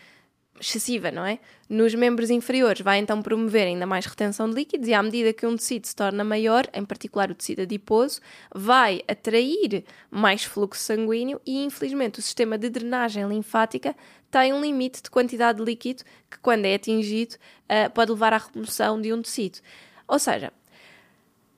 excessiva, 0.59 1.09
não 1.09 1.25
é? 1.25 1.39
Nos 1.69 1.95
membros 1.95 2.29
inferiores 2.29 2.81
vai 2.81 2.99
então 2.99 3.21
promover 3.21 3.65
ainda 3.65 3.85
mais 3.85 4.05
retenção 4.05 4.49
de 4.49 4.55
líquidos 4.55 4.89
e 4.89 4.93
à 4.93 5.01
medida 5.01 5.31
que 5.31 5.45
um 5.45 5.55
tecido 5.55 5.87
se 5.87 5.95
torna 5.95 6.25
maior, 6.25 6.67
em 6.73 6.83
particular 6.83 7.31
o 7.31 7.35
tecido 7.35 7.61
adiposo, 7.61 8.19
vai 8.53 9.01
atrair 9.07 9.85
mais 10.11 10.43
fluxo 10.43 10.83
sanguíneo 10.83 11.39
e 11.45 11.63
infelizmente 11.63 12.19
o 12.19 12.21
sistema 12.21 12.57
de 12.57 12.69
drenagem 12.69 13.25
linfática 13.29 13.95
tem 14.29 14.51
um 14.51 14.59
limite 14.59 15.01
de 15.03 15.09
quantidade 15.09 15.59
de 15.59 15.63
líquido 15.63 16.03
que 16.29 16.37
quando 16.39 16.65
é 16.65 16.75
atingido 16.75 17.35
uh, 17.35 17.89
pode 17.93 18.11
levar 18.11 18.33
à 18.33 18.37
remoção 18.39 18.99
de 18.99 19.13
um 19.13 19.21
tecido. 19.21 19.59
Ou 20.05 20.19
seja, 20.19 20.51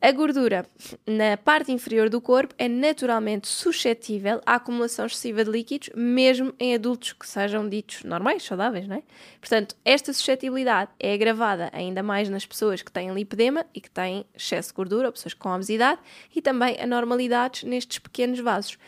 a 0.01 0.11
gordura 0.11 0.65
na 1.05 1.37
parte 1.37 1.71
inferior 1.71 2.09
do 2.09 2.19
corpo 2.19 2.55
é 2.57 2.67
naturalmente 2.67 3.47
suscetível 3.47 4.41
à 4.47 4.55
acumulação 4.55 5.05
excessiva 5.05 5.45
de 5.45 5.51
líquidos, 5.51 5.91
mesmo 5.95 6.51
em 6.59 6.73
adultos 6.73 7.13
que 7.13 7.27
sejam 7.27 7.69
ditos 7.69 8.03
normais, 8.03 8.41
saudáveis, 8.41 8.87
não 8.87 8.95
é? 8.95 9.03
Portanto, 9.39 9.75
esta 9.85 10.11
suscetibilidade 10.11 10.89
é 10.99 11.13
agravada 11.13 11.69
ainda 11.71 12.01
mais 12.01 12.29
nas 12.29 12.47
pessoas 12.47 12.81
que 12.81 12.91
têm 12.91 13.13
lipedema 13.13 13.63
e 13.75 13.79
que 13.79 13.91
têm 13.91 14.25
excesso 14.35 14.69
de 14.69 14.75
gordura, 14.75 15.07
ou 15.07 15.13
pessoas 15.13 15.35
com 15.35 15.49
obesidade, 15.49 16.01
e 16.35 16.41
também 16.41 16.81
anormalidades 16.81 17.63
nestes 17.63 17.99
pequenos 17.99 18.39
vasos. 18.39 18.79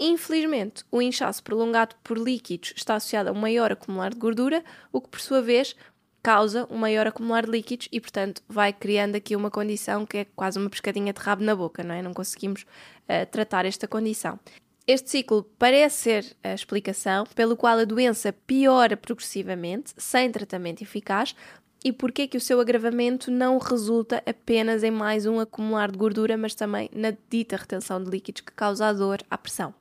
Infelizmente, 0.00 0.82
o 0.90 1.02
inchaço 1.02 1.42
prolongado 1.42 1.94
por 2.02 2.16
líquidos 2.16 2.72
está 2.74 2.94
associado 2.94 3.28
a 3.28 3.32
um 3.32 3.38
maior 3.38 3.72
acumular 3.72 4.10
de 4.10 4.18
gordura, 4.18 4.64
o 4.90 5.00
que 5.00 5.08
por 5.08 5.20
sua 5.20 5.42
vez 5.42 5.76
causa 6.28 6.68
um 6.70 6.76
maior 6.76 7.06
acumular 7.06 7.46
de 7.46 7.50
líquidos 7.50 7.88
e, 7.90 7.98
portanto, 7.98 8.42
vai 8.46 8.70
criando 8.70 9.14
aqui 9.14 9.34
uma 9.34 9.50
condição 9.50 10.04
que 10.04 10.18
é 10.18 10.26
quase 10.36 10.58
uma 10.58 10.68
pescadinha 10.68 11.10
de 11.10 11.18
rabo 11.18 11.42
na 11.42 11.56
boca, 11.56 11.82
não 11.82 11.94
é? 11.94 12.02
Não 12.02 12.12
conseguimos 12.12 12.64
uh, 12.64 13.24
tratar 13.30 13.64
esta 13.64 13.88
condição. 13.88 14.38
Este 14.86 15.08
ciclo 15.08 15.50
parece 15.58 15.96
ser 15.96 16.36
a 16.44 16.52
explicação 16.52 17.24
pelo 17.34 17.56
qual 17.56 17.78
a 17.78 17.84
doença 17.84 18.30
piora 18.46 18.94
progressivamente, 18.94 19.94
sem 19.96 20.30
tratamento 20.30 20.82
eficaz, 20.82 21.34
e 21.82 21.94
porque 21.94 22.28
que 22.28 22.36
o 22.36 22.40
seu 22.42 22.60
agravamento 22.60 23.30
não 23.30 23.56
resulta 23.56 24.22
apenas 24.26 24.82
em 24.82 24.90
mais 24.90 25.24
um 25.24 25.40
acumular 25.40 25.90
de 25.90 25.96
gordura, 25.96 26.36
mas 26.36 26.54
também 26.54 26.90
na 26.94 27.14
dita 27.30 27.56
retenção 27.56 28.04
de 28.04 28.10
líquidos 28.10 28.42
que 28.42 28.52
causa 28.52 28.86
a 28.86 28.92
dor 28.92 29.22
à 29.30 29.38
pressão. 29.38 29.72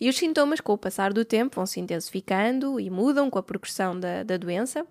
E 0.00 0.08
os 0.08 0.16
sintomas, 0.16 0.60
com 0.60 0.72
o 0.72 0.78
passar 0.78 1.12
do 1.12 1.24
tempo, 1.24 1.54
vão 1.54 1.66
se 1.66 1.78
intensificando 1.78 2.80
e 2.80 2.90
mudam 2.90 3.30
com 3.30 3.38
a 3.38 3.42
progressão 3.44 3.98
da, 3.98 4.24
da 4.24 4.36
doença, 4.36 4.84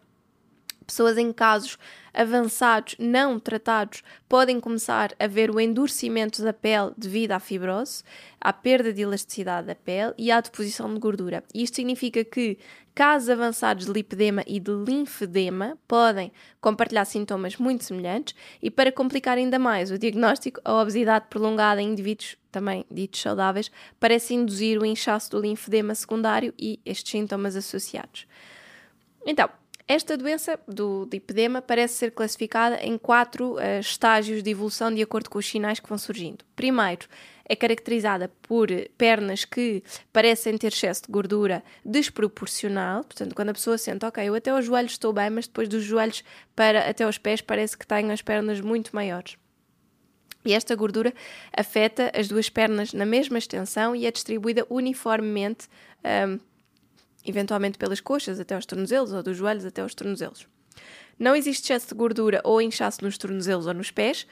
pessoas 0.87 1.17
em 1.17 1.33
casos 1.33 1.77
avançados 2.13 2.95
não 2.97 3.39
tratados 3.39 4.01
podem 4.27 4.59
começar 4.59 5.13
a 5.19 5.27
ver 5.27 5.51
o 5.51 5.59
endurecimento 5.59 6.41
da 6.41 6.53
pele 6.53 6.91
devido 6.97 7.33
à 7.33 7.39
fibrose, 7.39 8.03
à 8.41 8.51
perda 8.51 8.91
de 8.91 9.03
elasticidade 9.03 9.67
da 9.67 9.75
pele 9.75 10.13
e 10.17 10.31
à 10.31 10.41
deposição 10.41 10.91
de 10.91 10.99
gordura. 10.99 11.43
Isto 11.53 11.75
significa 11.75 12.23
que 12.23 12.57
casos 12.95 13.29
avançados 13.29 13.85
de 13.85 13.91
lipedema 13.91 14.43
e 14.47 14.59
de 14.59 14.71
linfedema 14.71 15.77
podem 15.87 16.31
compartilhar 16.59 17.05
sintomas 17.05 17.57
muito 17.57 17.83
semelhantes 17.83 18.33
e 18.59 18.71
para 18.71 18.91
complicar 18.91 19.37
ainda 19.37 19.59
mais 19.59 19.91
o 19.91 19.99
diagnóstico, 19.99 20.59
a 20.65 20.73
obesidade 20.81 21.27
prolongada 21.29 21.79
em 21.79 21.91
indivíduos 21.91 22.37
também 22.51 22.83
ditos 22.89 23.21
saudáveis 23.21 23.69
parece 23.99 24.33
induzir 24.33 24.81
o 24.81 24.85
inchaço 24.85 25.29
do 25.29 25.39
linfedema 25.39 25.93
secundário 25.93 26.51
e 26.57 26.79
estes 26.83 27.11
sintomas 27.11 27.55
associados. 27.55 28.25
Então, 29.27 29.47
esta 29.87 30.17
doença 30.17 30.59
do 30.67 31.07
lipedema 31.11 31.61
parece 31.61 31.95
ser 31.95 32.11
classificada 32.11 32.77
em 32.83 32.97
quatro 32.97 33.53
uh, 33.53 33.79
estágios 33.79 34.43
de 34.43 34.49
evolução 34.49 34.93
de 34.93 35.01
acordo 35.01 35.29
com 35.29 35.39
os 35.39 35.47
sinais 35.47 35.79
que 35.79 35.87
vão 35.87 35.97
surgindo. 35.97 36.43
Primeiro, 36.55 37.07
é 37.47 37.55
caracterizada 37.55 38.29
por 38.41 38.67
pernas 38.97 39.45
que 39.45 39.81
parecem 40.11 40.57
ter 40.57 40.73
excesso 40.73 41.03
de 41.03 41.11
gordura 41.11 41.63
desproporcional, 41.85 43.05
portanto, 43.05 43.33
quando 43.33 43.49
a 43.49 43.53
pessoa 43.53 43.77
sente, 43.77 44.05
ok, 44.05 44.27
eu 44.27 44.35
até 44.35 44.49
aos 44.49 44.65
joelhos 44.65 44.91
estou 44.91 45.13
bem, 45.13 45.29
mas 45.29 45.47
depois 45.47 45.69
dos 45.69 45.83
joelhos 45.83 46.23
para 46.53 46.89
até 46.89 47.05
aos 47.05 47.17
pés 47.17 47.39
parece 47.39 47.77
que 47.77 47.87
tenho 47.87 48.11
as 48.11 48.21
pernas 48.21 48.59
muito 48.59 48.93
maiores. 48.93 49.37
E 50.43 50.53
esta 50.53 50.75
gordura 50.75 51.13
afeta 51.55 52.11
as 52.13 52.27
duas 52.27 52.49
pernas 52.49 52.93
na 52.93 53.05
mesma 53.05 53.37
extensão 53.37 53.95
e 53.95 54.05
é 54.05 54.11
distribuída 54.11 54.65
uniformemente 54.69 55.67
um, 56.27 56.39
eventualmente 57.27 57.77
pelas 57.77 57.99
coxas 57.99 58.39
até 58.39 58.55
aos 58.55 58.65
tornozelos 58.65 59.13
ou 59.13 59.21
dos 59.21 59.37
joelhos 59.37 59.65
até 59.65 59.81
aos 59.81 59.93
tornozelos. 59.93 60.47
Não 61.19 61.35
existe 61.35 61.63
excesso 61.63 61.89
de 61.89 61.95
gordura 61.95 62.41
ou 62.43 62.61
inchaço 62.61 63.03
nos 63.03 63.17
tornozelos 63.17 63.65
ou 63.65 63.73
nos 63.73 63.91
pés. 63.91 64.27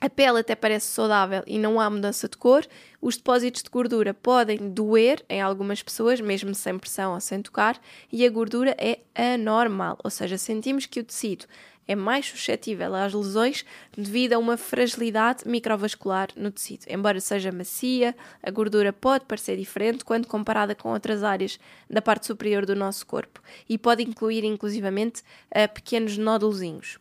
A 0.00 0.10
pele 0.10 0.40
até 0.40 0.54
parece 0.54 0.86
saudável 0.88 1.42
e 1.46 1.58
não 1.58 1.80
há 1.80 1.88
mudança 1.88 2.28
de 2.28 2.36
cor. 2.36 2.66
Os 3.00 3.16
depósitos 3.16 3.62
de 3.62 3.70
gordura 3.70 4.12
podem 4.12 4.70
doer 4.70 5.24
em 5.28 5.40
algumas 5.40 5.82
pessoas, 5.82 6.20
mesmo 6.20 6.54
sem 6.54 6.78
pressão 6.78 7.14
ou 7.14 7.20
sem 7.20 7.40
tocar, 7.40 7.80
e 8.12 8.26
a 8.26 8.30
gordura 8.30 8.76
é 8.78 9.00
anormal, 9.14 9.98
ou 10.04 10.10
seja, 10.10 10.36
sentimos 10.36 10.84
que 10.84 11.00
o 11.00 11.04
tecido 11.04 11.46
é 11.86 11.94
mais 11.94 12.26
suscetível 12.26 12.94
às 12.94 13.12
lesões 13.12 13.64
devido 13.96 14.34
a 14.34 14.38
uma 14.38 14.56
fragilidade 14.56 15.46
microvascular 15.46 16.28
no 16.36 16.50
tecido. 16.50 16.84
Embora 16.88 17.20
seja 17.20 17.52
macia, 17.52 18.14
a 18.42 18.50
gordura 18.50 18.92
pode 18.92 19.24
parecer 19.26 19.56
diferente 19.56 20.04
quando 20.04 20.26
comparada 20.26 20.74
com 20.74 20.92
outras 20.92 21.22
áreas 21.22 21.58
da 21.88 22.02
parte 22.02 22.26
superior 22.26 22.66
do 22.66 22.74
nosso 22.74 23.06
corpo 23.06 23.40
e 23.68 23.76
pode 23.78 24.02
incluir 24.02 24.44
inclusivamente 24.44 25.22
uh, 25.50 25.72
pequenos 25.72 26.16
nódulozinhos. 26.16 26.98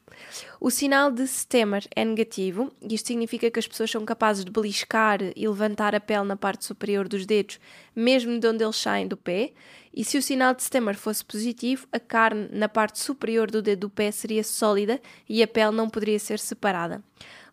O 0.60 0.70
sinal 0.70 1.12
de 1.12 1.28
Stemmer 1.28 1.86
é 1.96 2.06
negativo, 2.06 2.72
isto 2.82 3.08
significa 3.08 3.50
que 3.50 3.60
as 3.60 3.68
pessoas 3.68 3.92
são 3.92 4.06
capazes 4.06 4.46
de 4.46 4.52
beliscar 4.52 5.20
e 5.36 5.48
levantar 5.48 5.96
a 5.96 6.00
pele 6.00 6.24
na 6.24 6.36
parte 6.36 6.66
superior 6.66 7.08
dos 7.08 7.26
dedos, 7.26 7.60
mesmo 7.96 8.40
de 8.40 8.48
onde 8.48 8.64
eles 8.64 8.76
saem 8.76 9.08
do 9.08 9.18
pé, 9.18 9.52
e 9.94 10.04
se 10.04 10.18
o 10.18 10.22
sinal 10.22 10.56
de 10.56 10.64
Stemmer 10.64 10.98
fosse 10.98 11.24
positivo, 11.24 11.88
a 11.92 12.00
carne 12.00 12.50
na 12.52 12.68
parte 12.68 12.98
superior 12.98 13.52
do 13.52 13.62
dedo 13.62 13.82
do 13.82 13.90
pé 13.90 14.12
seria 14.12 14.44
sólida 14.44 15.00
e 15.30 15.44
a 15.44 15.48
pele 15.48 15.72
não 15.72 15.88
poderia 15.88 16.18
ser 16.18 16.40
separada. 16.40 17.04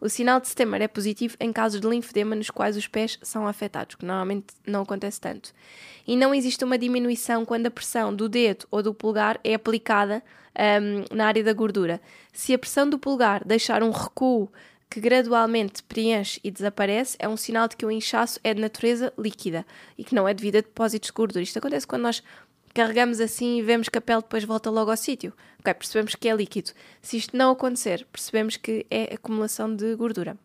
O 0.01 0.09
sinal 0.09 0.41
de 0.41 0.49
Stemmer 0.49 0.81
é 0.81 0.89
positivo 0.89 1.37
em 1.39 1.53
casos 1.53 1.81
de 1.81 1.87
linfedema 1.87 2.35
nos 2.35 2.49
quais 2.49 2.77
os 2.79 2.87
pés 2.87 3.19
são 3.23 3.47
afetados, 3.47 3.97
que 3.97 4.07
normalmente 4.07 4.55
não 4.67 4.83
acontece 4.83 5.21
tanto. 5.21 5.53
E 6.07 6.17
não 6.17 6.35
existe 6.35 6.65
uma 6.65 6.79
diminuição 6.79 7.45
quando 7.45 7.67
a 7.67 7.71
pressão 7.71 8.15
do 8.15 8.27
dedo 8.27 8.67
ou 8.71 8.83
do 8.83 8.95
polegar 8.95 9.39
é 9.45 9.53
aplicada 9.53 10.23
um, 10.59 11.15
na 11.15 11.27
área 11.27 11.45
da 11.45 11.53
gordura. 11.53 12.01
Se 12.33 12.55
a 12.55 12.59
pressão 12.59 12.89
do 12.89 12.99
polegar 12.99 13.45
deixar 13.45 13.83
um 13.83 13.91
recuo 13.91 14.51
que 14.91 15.01
gradualmente 15.01 15.85
preenche 15.85 16.41
e 16.43 16.51
desaparece, 16.51 17.17
é 17.21 17.29
um 17.29 17.37
sinal 17.37 17.69
de 17.69 17.77
que 17.77 17.87
o 17.87 17.91
inchaço 17.93 18.41
é 18.43 18.53
de 18.53 18.61
natureza 18.61 19.13
líquida 19.17 19.65
e 19.97 20.03
que 20.03 20.17
não 20.17 20.27
é 20.27 20.35
devido 20.35 20.57
a 20.57 20.61
depósitos 20.61 21.07
de 21.07 21.13
gordura. 21.13 21.43
Isto 21.45 21.61
acontece 21.61 21.87
quando 21.87 22.03
nós 22.03 22.21
carregamos 22.75 23.21
assim 23.21 23.59
e 23.59 23.63
vemos 23.63 23.89
que 23.89 23.99
a 23.99 24.01
pele 24.01 24.23
depois 24.23 24.43
volta 24.43 24.69
logo 24.69 24.91
ao 24.91 24.97
sítio. 24.97 25.33
Ok, 25.61 25.73
percebemos 25.75 26.17
que 26.17 26.29
é 26.29 26.35
líquido. 26.35 26.73
Se 27.01 27.17
isto 27.17 27.37
não 27.37 27.53
acontecer, 27.53 28.05
percebemos 28.11 28.57
que 28.57 28.85
é 28.91 29.15
acumulação 29.15 29.75
de 29.75 29.95
gordura. 29.95 30.37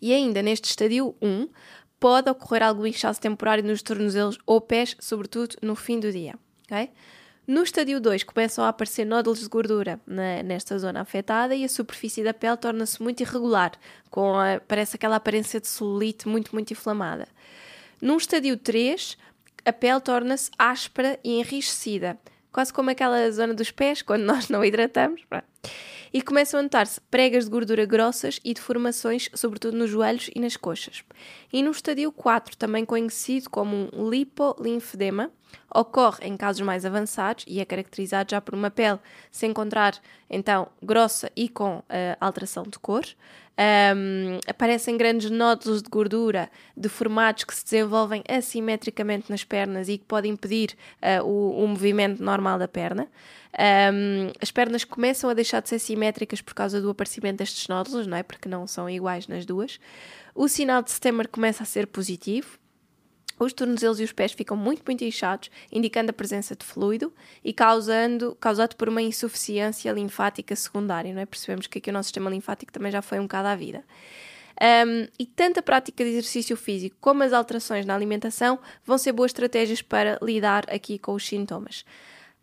E 0.00 0.12
ainda 0.12 0.42
neste 0.42 0.68
estadio 0.68 1.14
1, 1.22 1.48
pode 1.98 2.28
ocorrer 2.28 2.62
algum 2.62 2.86
inchaço 2.86 3.20
temporário 3.20 3.64
nos 3.64 3.80
tornozelos 3.80 4.36
ou 4.44 4.60
pés, 4.60 4.94
sobretudo 4.98 5.56
no 5.62 5.74
fim 5.74 5.98
do 5.98 6.12
dia. 6.12 6.34
No 7.52 7.62
estadio 7.62 8.00
2 8.00 8.24
começam 8.24 8.64
a 8.64 8.68
aparecer 8.68 9.04
nódulos 9.04 9.40
de 9.40 9.46
gordura 9.46 10.00
na, 10.06 10.42
nesta 10.42 10.78
zona 10.78 11.02
afetada 11.02 11.54
e 11.54 11.66
a 11.66 11.68
superfície 11.68 12.24
da 12.24 12.32
pele 12.32 12.56
torna-se 12.56 13.02
muito 13.02 13.20
irregular, 13.20 13.72
com 14.08 14.38
a, 14.38 14.58
parece 14.66 14.96
aquela 14.96 15.16
aparência 15.16 15.60
de 15.60 15.68
celulite 15.68 16.26
muito, 16.26 16.54
muito 16.54 16.70
inflamada. 16.70 17.28
Num 18.00 18.16
estadio 18.16 18.56
3, 18.56 19.18
a 19.66 19.70
pele 19.70 20.00
torna-se 20.00 20.50
áspera 20.58 21.20
e 21.22 21.40
enrijecida, 21.40 22.18
quase 22.52 22.72
como 22.72 22.90
aquela 22.90 23.30
zona 23.30 23.54
dos 23.54 23.70
pés, 23.70 24.02
quando 24.02 24.22
nós 24.22 24.48
não 24.48 24.64
hidratamos. 24.64 25.22
E 26.12 26.20
começam 26.20 26.60
a 26.60 26.62
notar-se 26.62 27.00
pregas 27.00 27.46
de 27.46 27.50
gordura 27.50 27.86
grossas 27.86 28.38
e 28.44 28.52
deformações, 28.52 29.30
sobretudo 29.34 29.76
nos 29.76 29.88
joelhos 29.88 30.30
e 30.34 30.40
nas 30.40 30.56
coxas. 30.56 31.02
E 31.50 31.62
no 31.62 31.70
estadio 31.70 32.12
4, 32.12 32.56
também 32.56 32.84
conhecido 32.84 33.48
como 33.48 33.88
um 33.94 34.10
lipolinfedema, 34.10 35.30
Ocorre 35.74 36.26
em 36.26 36.36
casos 36.36 36.60
mais 36.60 36.84
avançados 36.84 37.44
e 37.48 37.60
é 37.60 37.64
caracterizado 37.64 38.30
já 38.30 38.40
por 38.40 38.54
uma 38.54 38.70
pele 38.70 38.98
se 39.30 39.46
encontrar 39.46 39.98
então 40.28 40.68
grossa 40.82 41.30
e 41.34 41.48
com 41.48 41.78
uh, 41.78 41.82
alteração 42.20 42.64
de 42.64 42.78
cor. 42.78 43.04
Um, 43.58 44.38
aparecem 44.46 44.96
grandes 44.96 45.30
nódulos 45.30 45.82
de 45.82 45.90
gordura 45.90 46.50
deformados 46.74 47.44
que 47.44 47.54
se 47.54 47.62
desenvolvem 47.62 48.24
assimetricamente 48.26 49.30
nas 49.30 49.44
pernas 49.44 49.88
e 49.88 49.98
que 49.98 50.04
podem 50.06 50.32
impedir 50.32 50.74
uh, 51.02 51.22
o, 51.22 51.62
o, 51.62 51.68
movimento 51.68 52.22
normal 52.22 52.58
da 52.58 52.66
perna. 52.66 53.08
Um, 53.92 54.32
as 54.40 54.50
pernas 54.50 54.84
começam 54.84 55.28
a 55.28 55.34
deixar 55.34 55.60
de 55.60 55.68
ser 55.68 55.78
simétricas 55.78 56.40
por 56.40 56.54
causa 56.54 56.80
do 56.80 56.88
aparecimento 56.88 57.38
destes 57.38 57.68
nódulos, 57.68 58.06
não 58.06 58.16
é? 58.16 58.22
Porque 58.22 58.48
não 58.48 58.66
são 58.66 58.88
iguais 58.88 59.28
nas 59.28 59.44
duas. 59.44 59.78
O 60.34 60.48
sinal 60.48 60.82
de 60.82 60.90
Stemmer 60.90 61.28
começa 61.28 61.62
a 61.62 61.66
ser 61.66 61.86
positivo, 61.86 62.58
os 63.44 63.52
tornozelos 63.52 64.00
e 64.00 64.04
os 64.04 64.12
pés 64.12 64.32
ficam 64.32 64.56
muito, 64.56 64.82
muito 64.86 65.04
inchados, 65.04 65.50
indicando 65.70 66.10
a 66.10 66.12
presença 66.12 66.54
de 66.54 66.64
fluido 66.64 67.12
e 67.44 67.52
causando, 67.52 68.36
causado 68.40 68.74
por 68.76 68.88
uma 68.88 69.02
insuficiência 69.02 69.90
linfática 69.92 70.54
secundária, 70.56 71.12
não 71.12 71.20
é? 71.20 71.26
Percebemos 71.26 71.66
que 71.66 71.78
aqui 71.78 71.90
o 71.90 71.92
nosso 71.92 72.08
sistema 72.08 72.30
linfático 72.30 72.72
também 72.72 72.92
já 72.92 73.02
foi 73.02 73.18
um 73.18 73.22
bocado 73.22 73.48
à 73.48 73.54
vida. 73.54 73.84
Um, 74.60 75.08
e 75.18 75.26
tanto 75.26 75.60
a 75.60 75.62
prática 75.62 76.04
de 76.04 76.10
exercício 76.10 76.56
físico 76.56 76.96
como 77.00 77.22
as 77.22 77.32
alterações 77.32 77.86
na 77.86 77.94
alimentação 77.94 78.58
vão 78.84 78.98
ser 78.98 79.12
boas 79.12 79.30
estratégias 79.30 79.82
para 79.82 80.18
lidar 80.22 80.64
aqui 80.68 80.98
com 80.98 81.14
os 81.14 81.26
sintomas. 81.26 81.84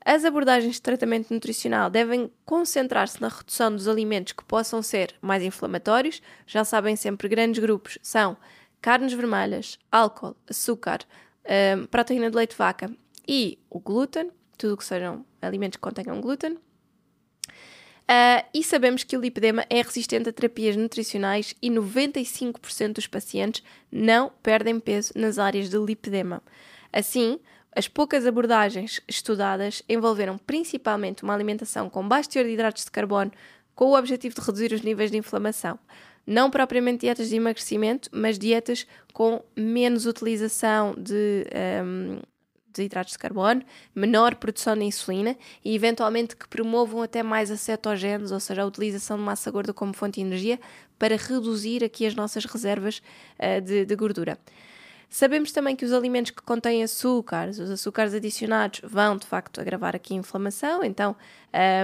As 0.04 0.26
abordagens 0.26 0.76
de 0.76 0.82
tratamento 0.82 1.34
nutricional 1.34 1.90
devem 1.90 2.32
concentrar-se 2.46 3.22
na 3.22 3.28
redução 3.28 3.72
dos 3.72 3.88
alimentos 3.88 4.34
que 4.34 4.44
possam 4.44 4.82
ser 4.82 5.14
mais 5.22 5.44
inflamatórios. 5.44 6.22
Já 6.48 6.64
sabem 6.64 6.96
sempre, 6.96 7.28
grandes 7.28 7.62
grupos 7.62 8.00
são 8.02 8.38
carnes 8.82 9.14
vermelhas, 9.14 9.78
álcool, 9.92 10.36
açúcar, 10.50 11.00
um, 11.78 11.86
proteína 11.88 12.30
de 12.30 12.36
leite 12.36 12.52
de 12.52 12.58
vaca 12.58 12.92
e 13.28 13.60
o 13.70 13.80
glúten, 13.80 14.32
tudo 14.58 14.78
que 14.78 14.86
sejam 14.86 15.26
alimentos 15.42 15.78
que 15.78 15.82
contenham 15.82 16.22
glúten. 16.22 16.58
Uh, 18.10 18.42
e 18.54 18.64
sabemos 18.64 19.04
que 19.04 19.16
o 19.16 19.22
lipedema 19.22 19.64
é 19.70 19.84
resistente 19.84 20.28
a 20.28 20.34
terapias 20.34 20.76
nutricionais 20.76 21.54
e 21.62 21.70
95% 21.70 22.94
dos 22.94 23.06
pacientes 23.06 23.64
não 23.92 24.32
perdem 24.42 24.80
peso 24.80 25.14
nas 25.16 25.38
áreas 25.38 25.70
de 25.70 25.78
lipedema. 25.78 26.42
Assim, 26.92 27.40
as 27.76 27.88
poucas 27.88 28.26
abordagens 28.26 29.00
estudadas 29.08 29.84
envolveram 29.88 30.40
principalmente 30.40 31.22
uma 31.22 31.36
alimentação 31.36 31.88
com 31.88 32.08
baixo 32.08 32.30
teor 32.30 32.46
de 32.46 32.52
hidratos 32.54 32.84
de 32.84 32.90
carbono, 32.90 33.32
com 33.76 33.92
o 33.92 33.98
objetivo 33.98 34.34
de 34.34 34.42
reduzir 34.42 34.74
os 34.74 34.82
níveis 34.82 35.12
de 35.12 35.18
inflamação. 35.18 35.78
Não 36.26 36.50
propriamente 36.50 37.02
dietas 37.02 37.30
de 37.30 37.36
emagrecimento, 37.36 38.10
mas 38.12 38.38
dietas 38.38 38.86
com 39.14 39.44
menos 39.56 40.06
utilização 40.06 40.94
de 40.98 41.46
um, 41.84 42.20
de 42.72 42.84
hidratos 42.84 43.14
de 43.14 43.20
carbono, 43.20 43.64
menor 43.96 44.36
produção 44.36 44.76
de 44.76 44.84
insulina 44.86 45.36
e 45.66 45.76
eventualmente 45.76 46.36
que 46.36 46.48
promovam 46.48 47.02
até 47.02 47.24
mais 47.24 47.50
a 47.52 47.58
cetogênese, 47.58 48.34
ou 48.34 48.40
seja, 48.40 48.62
a 48.62 48.66
utilização 48.66 49.18
de 49.18 49.24
massa 49.24 49.50
gorda 49.50 49.74
como 49.74 49.94
fonte 49.94 50.16
de 50.16 50.22
energia 50.22 50.60
para 50.98 51.16
reduzir 51.18 51.84
aqui 51.84 52.06
as 52.06 52.16
nossas 52.16 52.46
reservas 52.46 53.02
uh, 53.40 53.62
de, 53.62 53.86
de 53.86 53.96
gordura. 53.96 54.38
Sabemos 55.10 55.52
também 55.52 55.76
que 55.76 55.84
os 55.84 55.92
alimentos 55.92 56.32
que 56.32 56.42
contêm 56.44 56.84
açúcares, 56.84 57.58
os 57.58 57.72
açúcares 57.72 58.14
adicionados, 58.14 58.82
vão 58.84 59.18
de 59.18 59.26
facto 59.26 59.60
agravar 59.60 59.96
aqui 59.96 60.14
a 60.14 60.18
inflamação, 60.18 60.84
então 60.84 61.16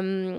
um, 0.03 0.37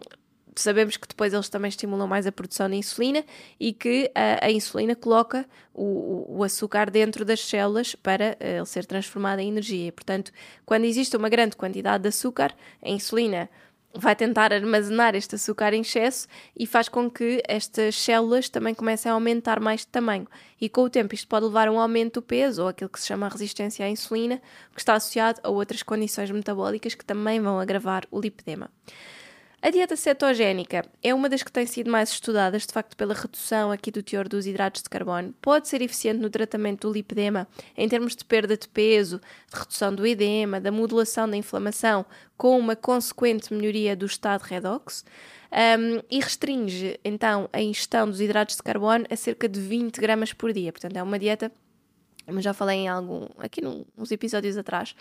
sabemos 0.63 0.97
que 0.97 1.07
depois 1.07 1.33
eles 1.33 1.49
também 1.49 1.69
estimulam 1.69 2.07
mais 2.07 2.27
a 2.27 2.33
produção 2.33 2.69
de 2.69 2.77
insulina 2.77 3.25
e 3.59 3.73
que 3.73 4.11
a, 4.15 4.47
a 4.47 4.51
insulina 4.51 4.95
coloca 4.95 5.47
o, 5.75 6.39
o, 6.39 6.45
açúcar 6.45 6.91
dentro 6.91 7.25
das 7.25 7.41
células 7.41 7.95
para 7.95 8.37
uh, 8.41 8.45
ele 8.59 8.67
ser 8.67 8.87
transformado 8.87 9.41
em 9.41 9.49
energia. 9.49 9.93
Portanto, 9.93 10.33
quando 10.65 10.85
existe 10.85 11.17
uma 11.17 11.29
grande 11.29 11.57
quantidade 11.57 12.03
de 12.03 12.09
açúcar, 12.09 12.55
a 12.83 12.89
insulina 12.89 13.49
vai 13.99 14.15
tentar 14.15 14.53
armazenar 14.53 15.15
este 15.15 15.35
açúcar 15.35 15.73
em 15.73 15.81
excesso 15.81 16.29
e 16.57 16.67
faz 16.67 16.89
com 16.89 17.11
que 17.11 17.43
estas 17.49 17.95
células 17.97 18.49
também 18.49 18.75
comecem 18.75 19.11
a 19.11 19.15
aumentar 19.15 19.59
mais 19.61 19.81
de 19.81 19.89
tamanho. 19.89 20.27
E 20.61 20.69
com 20.69 20.83
o 20.83 20.91
tempo 20.91 21.15
isto 21.15 21.27
pode 21.27 21.47
levar 21.47 21.69
a 21.69 21.73
um 21.73 21.81
aumento 21.81 22.15
do 22.15 22.23
peso 22.23 22.63
ou 22.63 22.69
aquilo 22.69 22.91
que 22.91 23.01
se 23.01 23.07
chama 23.07 23.29
resistência 23.29 23.85
à 23.85 23.89
insulina, 23.89 24.41
que 24.75 24.81
está 24.81 24.95
associado 24.95 25.41
a 25.43 25.49
outras 25.49 25.83
condições 25.83 26.31
metabólicas 26.31 26.95
que 26.95 27.05
também 27.05 27.41
vão 27.41 27.59
agravar 27.59 28.07
o 28.11 28.21
lipedema. 28.21 28.71
A 29.66 29.70
dieta 29.70 29.96
cetogénica 29.96 30.85
é 31.02 31.12
uma 31.12 31.28
das 31.28 31.42
que 31.42 31.50
tem 31.50 31.66
sido 31.66 31.90
mais 31.90 32.11
estudadas, 32.11 32.64
de 32.64 32.73
facto, 32.73 32.96
pela 32.96 33.12
redução 33.12 33.73
aqui 33.73 33.90
do 33.90 34.00
teor 34.00 34.28
dos 34.28 34.46
hidratos 34.46 34.80
de 34.80 34.88
carbono. 34.88 35.35
Pode 35.42 35.66
ser 35.66 35.82
eficiente 35.82 36.20
no 36.20 36.30
tratamento 36.30 36.87
do 36.87 36.94
lipedema, 36.94 37.49
em 37.76 37.88
termos 37.88 38.14
de 38.14 38.25
perda 38.25 38.56
de 38.56 38.68
peso, 38.68 39.20
de 39.52 39.58
redução 39.58 39.92
do 39.92 40.06
edema, 40.06 40.61
da 40.61 40.70
modulação 40.70 41.28
da 41.28 41.37
inflamação, 41.37 42.06
com 42.37 42.56
uma 42.56 42.76
consequente 42.76 43.52
melhoria 43.52 43.96
do 43.96 44.06
estado 44.06 44.42
redox. 44.42 45.04
Um, 45.50 46.00
e 46.08 46.20
restringe, 46.20 47.00
então, 47.04 47.50
a 47.52 47.61
ingestão 47.61 48.08
dos 48.08 48.20
hidratos 48.20 48.54
de 48.54 48.62
carbono 48.62 49.04
a 49.11 49.16
cerca 49.16 49.49
de 49.49 49.58
20 49.58 50.00
gramas 50.00 50.32
por 50.32 50.52
dia. 50.52 50.70
Portanto, 50.70 50.96
é 50.96 51.02
uma 51.02 51.18
dieta, 51.18 51.50
como 52.25 52.40
já 52.40 52.54
falei 52.54 52.82
em 52.82 52.88
algum, 52.88 53.26
aqui 53.37 53.61
nos 53.61 54.12
episódios 54.12 54.56
atrás, 54.56 54.94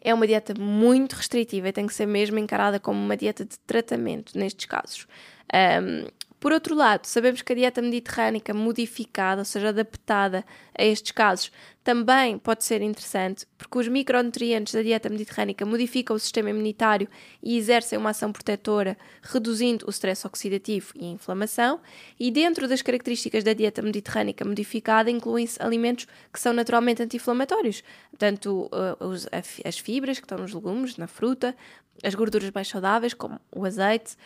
é 0.00 0.12
uma 0.12 0.26
dieta 0.26 0.54
muito 0.58 1.14
restritiva 1.14 1.68
e 1.68 1.72
tem 1.72 1.86
que 1.86 1.94
ser 1.94 2.06
mesmo 2.06 2.38
encarada 2.38 2.78
como 2.78 2.98
uma 2.98 3.16
dieta 3.16 3.44
de 3.44 3.58
tratamento 3.60 4.38
nestes 4.38 4.66
casos. 4.66 5.06
Um, 5.52 6.06
por 6.38 6.52
outro 6.52 6.74
lado, 6.74 7.06
sabemos 7.06 7.42
que 7.42 7.52
a 7.52 7.56
dieta 7.56 7.80
mediterrânica 7.80 8.52
modificada, 8.52 9.40
ou 9.40 9.44
seja, 9.44 9.70
adaptada 9.70 10.44
a 10.78 10.84
estes 10.84 11.12
casos, 11.12 11.50
também 11.86 12.36
pode 12.36 12.64
ser 12.64 12.82
interessante, 12.82 13.46
porque 13.56 13.78
os 13.78 13.86
micronutrientes 13.86 14.74
da 14.74 14.82
dieta 14.82 15.08
mediterrânica 15.08 15.64
modificam 15.64 16.16
o 16.16 16.18
sistema 16.18 16.50
imunitário 16.50 17.08
e 17.40 17.56
exercem 17.56 17.96
uma 17.96 18.10
ação 18.10 18.32
protetora, 18.32 18.98
reduzindo 19.22 19.86
o 19.86 19.90
stress 19.90 20.26
oxidativo 20.26 20.92
e 20.96 21.04
a 21.04 21.10
inflamação. 21.10 21.78
E 22.18 22.28
dentro 22.32 22.66
das 22.66 22.82
características 22.82 23.44
da 23.44 23.52
dieta 23.52 23.82
mediterrânica 23.82 24.44
modificada, 24.44 25.12
incluem-se 25.12 25.62
alimentos 25.62 26.08
que 26.32 26.40
são 26.40 26.52
naturalmente 26.52 27.04
anti-inflamatórios, 27.04 27.84
tanto 28.18 28.64
uh, 28.64 29.28
as 29.64 29.78
fibras 29.78 30.18
que 30.18 30.24
estão 30.24 30.38
nos 30.38 30.52
legumes, 30.52 30.96
na 30.96 31.06
fruta, 31.06 31.54
as 32.02 32.14
gorduras 32.14 32.50
mais 32.50 32.68
saudáveis, 32.68 33.14
como 33.14 33.40
o 33.54 33.64
azeite, 33.64 34.16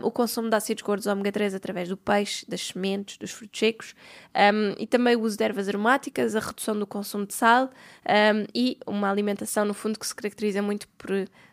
um, 0.00 0.06
o 0.06 0.10
consumo 0.10 0.48
de 0.48 0.56
ácidos 0.56 0.82
gordos 0.82 1.06
ômega 1.06 1.32
3 1.32 1.54
através 1.54 1.88
do 1.88 1.96
peixe, 1.96 2.46
das 2.48 2.68
sementes, 2.68 3.16
dos 3.18 3.30
frutos 3.30 3.58
secos, 3.58 3.94
um, 4.34 4.74
e 4.78 4.86
também 4.86 5.16
o 5.16 5.22
uso 5.22 5.36
de 5.36 5.44
ervas 5.44 5.68
aromáticas, 5.68 6.34
a 6.34 6.40
redução 6.40 6.78
do 6.78 6.86
consumo 6.86 6.99
de 7.24 7.34
sal 7.34 7.70
um, 8.06 8.46
e 8.54 8.78
uma 8.86 9.10
alimentação, 9.10 9.64
no 9.64 9.74
fundo, 9.74 9.98
que 9.98 10.06
se 10.06 10.14
caracteriza 10.14 10.62
muito 10.62 10.86
por 10.98 11.10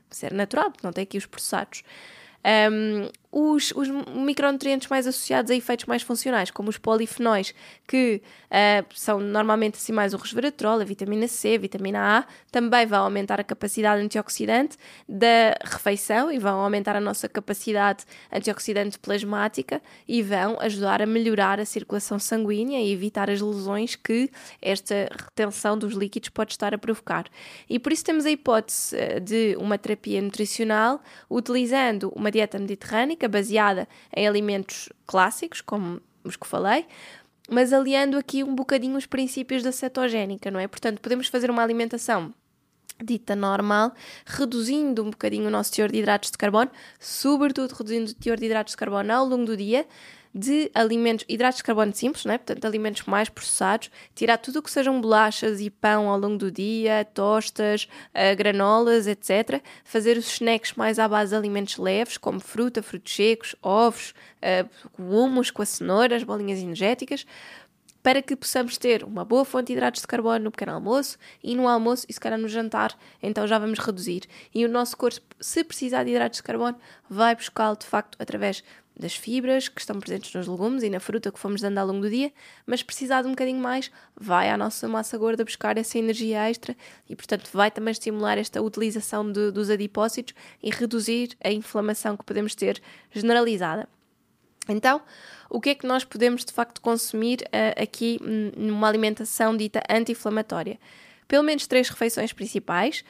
ser 0.10 0.34
natural, 0.34 0.72
não 0.84 0.92
tem 0.92 1.04
aqui 1.04 1.18
os 1.18 1.26
processados. 1.26 1.84
Um, 2.72 3.10
os, 3.32 3.74
os, 3.76 3.90
micronutrientes 4.16 4.88
mais 4.88 5.06
associados 5.06 5.52
a 5.52 5.56
efeitos 5.56 5.86
mais 5.86 6.02
funcionais, 6.02 6.50
como 6.50 6.70
os 6.70 6.78
polifenóis, 6.78 7.54
que 7.88 8.22
uh, 8.46 8.86
são 8.94 9.20
normalmente 9.20 9.76
assim 9.76 9.92
mais 9.92 10.14
o 10.14 10.18
resveratrol, 10.18 10.80
a 10.80 10.84
vitamina 10.84 11.28
C, 11.28 11.56
a 11.56 11.58
vitamina 11.58 12.20
A, 12.20 12.26
também 12.52 12.86
vão 12.86 13.04
aumentar 13.04 13.40
a 13.40 13.44
capacidade 13.44 14.02
antioxidante 14.02 14.78
da 15.08 15.58
refeição 15.64 16.32
e 16.32 16.40
vão 16.40 16.60
aumentar 16.60 16.96
a 16.96 17.02
nossa 17.02 17.28
capacidade 17.28 18.06
antioxidante 18.32 18.98
plasmática 18.98 19.82
e 20.08 20.22
vão 20.22 20.58
ajudar 20.62 21.02
a 21.02 21.06
melhorar 21.06 21.60
a 21.60 21.66
circulação 21.66 22.18
sanguínea 22.18 22.80
e 22.80 22.92
evitar 22.92 23.30
as 23.30 23.42
lesões 23.42 23.96
que 23.96 24.30
esta 24.62 25.10
retenção 25.12 25.78
dos 25.78 25.94
líquidos 25.94 26.30
pode 26.30 26.54
estar 26.54 26.74
a 26.74 26.78
provocar. 26.78 27.26
E 27.70 27.78
por 27.78 27.92
isso 27.92 28.06
temos 28.06 28.26
a 28.26 28.32
hipótese 28.32 28.96
ah, 28.96 29.20
de 29.20 29.56
uma 29.60 29.78
terapia 29.78 30.22
nutricional 30.22 31.02
utilizando 31.30 32.12
uma 32.16 32.32
dieta 32.32 32.58
baseada 33.26 33.88
em 34.14 34.28
alimentos 34.28 34.90
clássicos, 35.06 35.62
como 35.62 36.02
os 36.26 36.36
que 36.36 36.46
falei, 36.46 36.86
mas 37.50 37.72
aliando 37.72 38.18
aqui 38.18 38.44
um 38.44 38.54
bocadinho 38.54 38.98
os 38.98 39.06
princípios 39.06 39.64
da 39.64 39.72
cetogénica, 39.72 40.52
não 40.52 40.60
é? 40.60 40.68
Portanto, 40.68 41.00
podemos 41.00 41.28
fazer 41.28 41.50
uma 41.50 41.64
alimentação 41.64 42.34
dita 43.02 43.36
normal, 43.36 43.94
reduzindo 44.26 45.04
um 45.04 45.12
bocadinho 45.12 45.48
o 45.48 45.52
nosso 45.52 45.72
teor 45.72 45.90
de 45.90 46.00
hidratos 46.00 46.32
de 46.32 46.38
carbono, 46.38 46.70
sobretudo 47.00 47.72
reduzindo 47.72 48.12
o 48.12 48.14
teor 48.16 48.38
de 48.38 48.46
hidratos 48.46 48.72
de 48.72 48.78
carbono 48.78 49.14
ao 49.14 49.26
longo 49.26 49.46
do 49.46 49.56
dia, 49.56 49.88
de 50.38 50.70
alimentos, 50.74 51.26
hidratos 51.28 51.58
de 51.58 51.64
carbono 51.64 51.94
simples, 51.94 52.26
né? 52.26 52.38
portanto, 52.38 52.66
alimentos 52.66 53.04
mais 53.04 53.28
processados, 53.28 53.90
tirar 54.14 54.38
tudo 54.38 54.60
o 54.60 54.62
que 54.62 54.70
sejam 54.70 55.02
bolachas 55.02 55.60
e 55.60 55.70
pão 55.70 56.10
ao 56.10 56.20
longo 56.20 56.38
do 56.38 56.52
dia, 56.52 57.06
tostas, 57.14 57.88
uh, 58.14 58.36
granolas, 58.38 59.08
etc. 59.08 59.62
Fazer 59.84 60.18
os 60.18 60.28
snacks 60.34 60.74
mais 60.74 61.00
à 61.00 61.08
base 61.08 61.32
de 61.32 61.36
alimentos 61.36 61.78
leves, 61.78 62.18
como 62.18 62.40
fruta, 62.40 62.84
frutos 62.84 63.16
secos, 63.16 63.56
ovos, 63.62 64.14
uh, 64.42 64.70
hummus 65.02 65.50
com 65.50 65.62
a 65.62 65.66
cenoura, 65.66 66.16
as 66.16 66.24
bolinhas 66.24 66.60
energéticas, 66.60 67.26
para 68.08 68.22
que 68.22 68.38
possamos 68.38 68.78
ter 68.78 69.04
uma 69.04 69.26
boa 69.26 69.44
fonte 69.44 69.68
de 69.68 69.74
hidratos 69.74 70.00
de 70.00 70.08
carbono 70.08 70.46
no 70.46 70.52
pequeno 70.52 70.72
almoço 70.72 71.18
e 71.44 71.54
no 71.56 71.68
almoço 71.68 72.06
e 72.08 72.14
se 72.14 72.20
calhar 72.22 72.40
no 72.40 72.48
jantar, 72.48 72.98
então 73.22 73.46
já 73.46 73.60
vamos 73.60 73.80
reduzir. 73.80 74.22
E 74.56 74.64
o 74.64 74.70
nosso 74.70 74.96
corpo, 74.96 75.20
se 75.42 75.62
precisar 75.62 76.06
de 76.06 76.12
hidratos 76.12 76.38
de 76.38 76.44
carbono, 76.44 76.78
vai 77.10 77.36
buscá-lo 77.36 77.76
de 77.76 77.86
facto 77.86 78.16
através 78.18 78.64
das 79.00 79.16
fibras 79.16 79.68
que 79.68 79.80
estão 79.80 80.00
presentes 80.00 80.34
nos 80.34 80.48
legumes 80.48 80.84
e 80.84 80.90
na 80.90 81.00
fruta 81.00 81.32
que 81.32 81.40
fomos 81.40 81.62
dando 81.62 81.78
ao 81.78 81.88
longo 81.88 82.02
do 82.02 82.10
dia, 82.10 82.32
mas 82.66 82.82
precisar 82.82 83.22
de 83.22 83.28
um 83.28 83.32
bocadinho 83.32 83.60
mais, 83.60 83.92
vai 84.16 84.50
à 84.50 84.58
nossa 84.58 84.88
massa 84.88 85.18
gorda 85.18 85.44
buscar 85.44 85.78
essa 85.78 85.98
energia 85.98 86.50
extra 86.50 86.76
e, 87.08 87.16
portanto, 87.16 87.50
vai 87.54 87.70
também 87.70 87.92
estimular 87.92 88.38
esta 88.38 88.62
utilização 88.62 89.32
de, 89.32 89.52
dos 89.52 89.70
adipócitos 89.70 90.34
e 90.64 90.70
reduzir 90.72 91.38
a 91.44 91.52
inflamação 91.52 92.18
que 92.18 92.24
podemos 92.24 92.56
ter 92.56 92.82
generalizada. 93.12 93.88
Então, 94.70 95.02
o 95.50 95.62
que 95.62 95.70
é 95.70 95.76
que 95.76 95.88
nós 95.88 96.04
podemos 96.04 96.44
de 96.44 96.52
facto 96.52 96.82
consumir 96.82 97.42
uh, 97.44 97.82
aqui 97.82 98.20
numa 98.58 98.88
alimentação 98.88 99.56
dita 99.56 99.82
anti-inflamatória? 99.90 100.80
Pelo 101.28 101.44
menos 101.44 101.68
três 101.68 101.90
refeições 101.90 102.34
principais, 102.34 103.04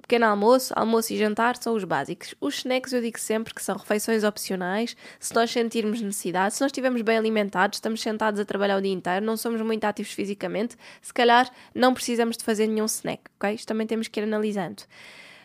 Pequeno 0.00 0.26
almoço, 0.26 0.72
almoço 0.76 1.12
e 1.12 1.18
jantar 1.18 1.56
são 1.56 1.74
os 1.74 1.84
básicos. 1.84 2.34
Os 2.40 2.58
snacks 2.58 2.92
eu 2.92 3.02
digo 3.02 3.18
sempre 3.18 3.52
que 3.52 3.62
são 3.62 3.76
refeições 3.76 4.24
opcionais. 4.24 4.96
Se 5.18 5.34
nós 5.34 5.50
sentirmos 5.50 6.00
necessidade, 6.00 6.54
se 6.54 6.60
nós 6.60 6.68
estivermos 6.68 7.02
bem 7.02 7.18
alimentados, 7.18 7.76
estamos 7.76 8.00
sentados 8.00 8.40
a 8.40 8.44
trabalhar 8.44 8.78
o 8.78 8.82
dia 8.82 8.92
inteiro, 8.92 9.26
não 9.26 9.36
somos 9.36 9.60
muito 9.60 9.84
ativos 9.84 10.12
fisicamente, 10.12 10.76
se 11.02 11.12
calhar 11.12 11.50
não 11.74 11.92
precisamos 11.92 12.36
de 12.36 12.44
fazer 12.44 12.66
nenhum 12.66 12.86
snack, 12.86 13.22
ok? 13.36 13.54
Isto 13.54 13.68
também 13.68 13.86
temos 13.86 14.08
que 14.08 14.20
ir 14.20 14.22
analisando 14.22 14.84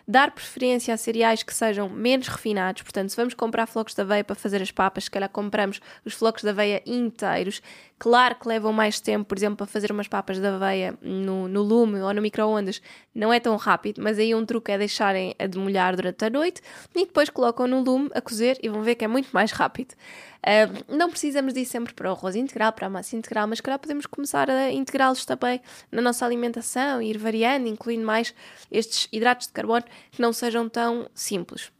dar 0.07 0.31
preferência 0.31 0.93
a 0.93 0.97
cereais 0.97 1.43
que 1.43 1.53
sejam 1.53 1.89
menos 1.89 2.27
refinados. 2.27 2.81
Portanto, 2.81 3.09
se 3.09 3.15
vamos 3.15 3.33
comprar 3.33 3.65
flocos 3.65 3.95
de 3.95 4.01
aveia 4.01 4.23
para 4.23 4.35
fazer 4.35 4.61
as 4.61 4.71
papas, 4.71 5.05
se 5.05 5.11
calhar 5.11 5.29
compramos 5.29 5.79
os 6.05 6.13
flocos 6.13 6.43
de 6.43 6.49
aveia 6.49 6.81
inteiros. 6.85 7.61
Claro 8.03 8.35
que 8.35 8.49
levam 8.49 8.73
mais 8.73 8.99
tempo, 8.99 9.23
por 9.23 9.37
exemplo, 9.37 9.55
para 9.55 9.65
fazer 9.65 9.89
umas 9.89 10.09
papas 10.09 10.37
de 10.37 10.45
aveia 10.45 10.93
no, 11.01 11.47
no 11.47 11.61
lume 11.61 12.01
ou 12.01 12.13
no 12.13 12.21
micro-ondas, 12.21 12.81
não 13.15 13.31
é 13.31 13.39
tão 13.39 13.55
rápido, 13.55 14.03
mas 14.03 14.19
aí 14.19 14.35
um 14.35 14.45
truque 14.45 14.73
é 14.73 14.77
deixarem 14.77 15.33
a 15.39 15.47
demolhar 15.47 15.95
durante 15.95 16.25
a 16.25 16.29
noite 16.29 16.61
e 16.93 17.05
depois 17.05 17.29
colocam 17.29 17.65
no 17.65 17.79
lume 17.79 18.09
a 18.13 18.19
cozer 18.19 18.59
e 18.61 18.67
vão 18.67 18.83
ver 18.83 18.95
que 18.95 19.05
é 19.05 19.07
muito 19.07 19.29
mais 19.31 19.53
rápido. 19.53 19.93
Uh, 19.93 20.93
não 20.93 21.09
precisamos 21.09 21.53
disso 21.53 21.71
sempre 21.71 21.93
para 21.93 22.09
o 22.09 22.11
arroz 22.11 22.35
integral, 22.35 22.73
para 22.73 22.87
a 22.87 22.89
massa 22.89 23.15
integral, 23.15 23.47
mas 23.47 23.61
calhar 23.61 23.79
podemos 23.79 24.05
começar 24.05 24.49
a 24.49 24.69
integrá-los 24.69 25.23
também 25.23 25.61
na 25.89 26.01
nossa 26.01 26.25
alimentação, 26.25 27.01
ir 27.01 27.17
variando, 27.17 27.69
incluindo 27.69 28.05
mais 28.05 28.35
estes 28.69 29.07
hidratos 29.13 29.47
de 29.47 29.53
carbono 29.53 29.85
que 30.11 30.21
não 30.21 30.33
sejam 30.33 30.67
tão 30.67 31.09
simples. 31.15 31.71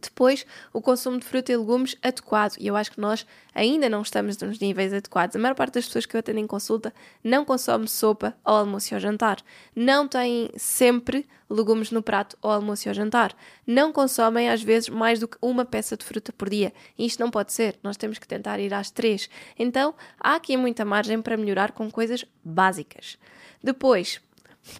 Depois, 0.00 0.46
o 0.72 0.80
consumo 0.80 1.18
de 1.18 1.24
fruta 1.24 1.52
e 1.52 1.56
legumes 1.56 1.96
adequado. 2.02 2.56
E 2.58 2.66
eu 2.66 2.76
acho 2.76 2.92
que 2.92 3.00
nós 3.00 3.26
ainda 3.54 3.88
não 3.88 4.02
estamos 4.02 4.36
nos 4.38 4.58
níveis 4.58 4.92
adequados. 4.92 5.36
A 5.36 5.38
maior 5.38 5.54
parte 5.54 5.74
das 5.74 5.86
pessoas 5.86 6.06
que 6.06 6.16
eu 6.16 6.20
atendo 6.20 6.38
em 6.38 6.46
consulta 6.46 6.92
não 7.22 7.44
consome 7.44 7.88
sopa 7.88 8.36
ao 8.44 8.56
almoço 8.56 8.92
e 8.92 8.94
ao 8.94 9.00
jantar. 9.00 9.38
Não 9.74 10.06
têm 10.06 10.50
sempre 10.56 11.26
legumes 11.48 11.90
no 11.90 12.02
prato 12.02 12.36
ao 12.42 12.50
almoço 12.50 12.86
e 12.86 12.88
ao 12.88 12.94
jantar. 12.94 13.34
Não 13.66 13.92
consomem, 13.92 14.48
às 14.50 14.62
vezes, 14.62 14.88
mais 14.88 15.18
do 15.18 15.28
que 15.28 15.38
uma 15.40 15.64
peça 15.64 15.96
de 15.96 16.04
fruta 16.04 16.32
por 16.32 16.50
dia. 16.50 16.72
E 16.98 17.06
isto 17.06 17.20
não 17.20 17.30
pode 17.30 17.52
ser. 17.52 17.78
Nós 17.82 17.96
temos 17.96 18.18
que 18.18 18.26
tentar 18.26 18.58
ir 18.58 18.74
às 18.74 18.90
três. 18.90 19.30
Então, 19.58 19.94
há 20.18 20.34
aqui 20.34 20.56
muita 20.56 20.84
margem 20.84 21.22
para 21.22 21.36
melhorar 21.36 21.72
com 21.72 21.90
coisas 21.90 22.24
básicas. 22.44 23.18
Depois, 23.62 24.20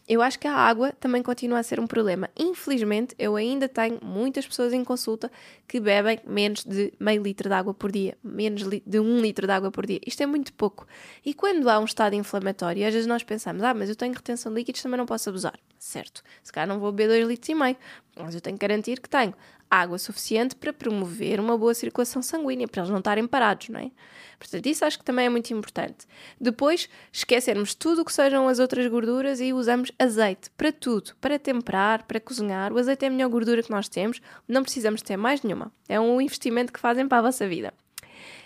eu 0.08 0.22
acho 0.22 0.38
que 0.38 0.46
a 0.46 0.54
água 0.54 0.92
também 0.92 1.22
continua 1.22 1.58
a 1.58 1.62
ser 1.62 1.80
um 1.80 1.86
problema. 1.86 2.28
Infelizmente, 2.38 3.14
eu 3.18 3.36
ainda 3.36 3.68
tenho 3.68 3.98
muitas 4.02 4.46
pessoas 4.46 4.72
em 4.72 4.84
consulta 4.84 5.30
que 5.66 5.80
bebem 5.80 6.20
menos 6.26 6.64
de 6.64 6.92
meio 6.98 7.22
litro 7.22 7.48
de 7.48 7.54
água 7.54 7.74
por 7.74 7.90
dia, 7.90 8.16
menos 8.22 8.62
de 8.64 9.00
um 9.00 9.20
litro 9.20 9.46
de 9.46 9.52
água 9.52 9.70
por 9.70 9.86
dia. 9.86 10.00
Isto 10.06 10.22
é 10.22 10.26
muito 10.26 10.52
pouco. 10.52 10.86
E 11.24 11.34
quando 11.34 11.68
há 11.68 11.78
um 11.78 11.84
estado 11.84 12.14
inflamatório, 12.14 12.86
às 12.86 12.92
vezes 12.92 13.06
nós 13.06 13.22
pensamos, 13.22 13.62
ah, 13.62 13.74
mas 13.74 13.88
eu 13.88 13.96
tenho 13.96 14.14
retenção 14.14 14.52
de 14.52 14.58
líquidos, 14.58 14.82
também 14.82 14.98
não 14.98 15.06
posso 15.06 15.28
abusar. 15.28 15.58
Certo, 15.78 16.22
se 16.42 16.52
calhar 16.52 16.68
não 16.68 16.80
vou 16.80 16.90
beber 16.90 17.08
2 17.08 17.28
litros 17.28 17.48
e 17.48 17.54
meio, 17.54 17.76
mas 18.16 18.34
eu 18.34 18.40
tenho 18.40 18.56
que 18.56 18.66
garantir 18.66 19.00
que 19.00 19.08
tenho 19.08 19.34
água 19.70 19.98
suficiente 19.98 20.54
para 20.54 20.72
promover 20.72 21.40
uma 21.40 21.58
boa 21.58 21.74
circulação 21.74 22.22
sanguínea, 22.22 22.68
para 22.68 22.82
eles 22.82 22.90
não 22.90 22.98
estarem 22.98 23.26
parados, 23.26 23.68
não 23.68 23.80
é? 23.80 23.90
Portanto, 24.38 24.66
isso 24.66 24.84
acho 24.84 24.98
que 24.98 25.04
também 25.04 25.26
é 25.26 25.28
muito 25.28 25.52
importante. 25.52 26.06
Depois, 26.40 26.88
esquecermos 27.12 27.74
tudo 27.74 28.02
o 28.02 28.04
que 28.04 28.12
sejam 28.12 28.48
as 28.48 28.58
outras 28.58 28.86
gorduras 28.86 29.40
e 29.40 29.52
usamos 29.52 29.90
azeite 29.98 30.50
para 30.56 30.70
tudo, 30.70 31.16
para 31.20 31.38
temperar, 31.38 32.04
para 32.04 32.20
cozinhar. 32.20 32.72
O 32.72 32.78
azeite 32.78 33.04
é 33.04 33.08
a 33.08 33.10
melhor 33.10 33.28
gordura 33.28 33.62
que 33.62 33.70
nós 33.70 33.88
temos, 33.88 34.20
não 34.46 34.62
precisamos 34.62 35.02
ter 35.02 35.16
mais 35.16 35.42
nenhuma. 35.42 35.72
É 35.88 35.98
um 35.98 36.20
investimento 36.20 36.72
que 36.72 36.80
fazem 36.80 37.08
para 37.08 37.18
a 37.18 37.22
vossa 37.22 37.48
vida. 37.48 37.72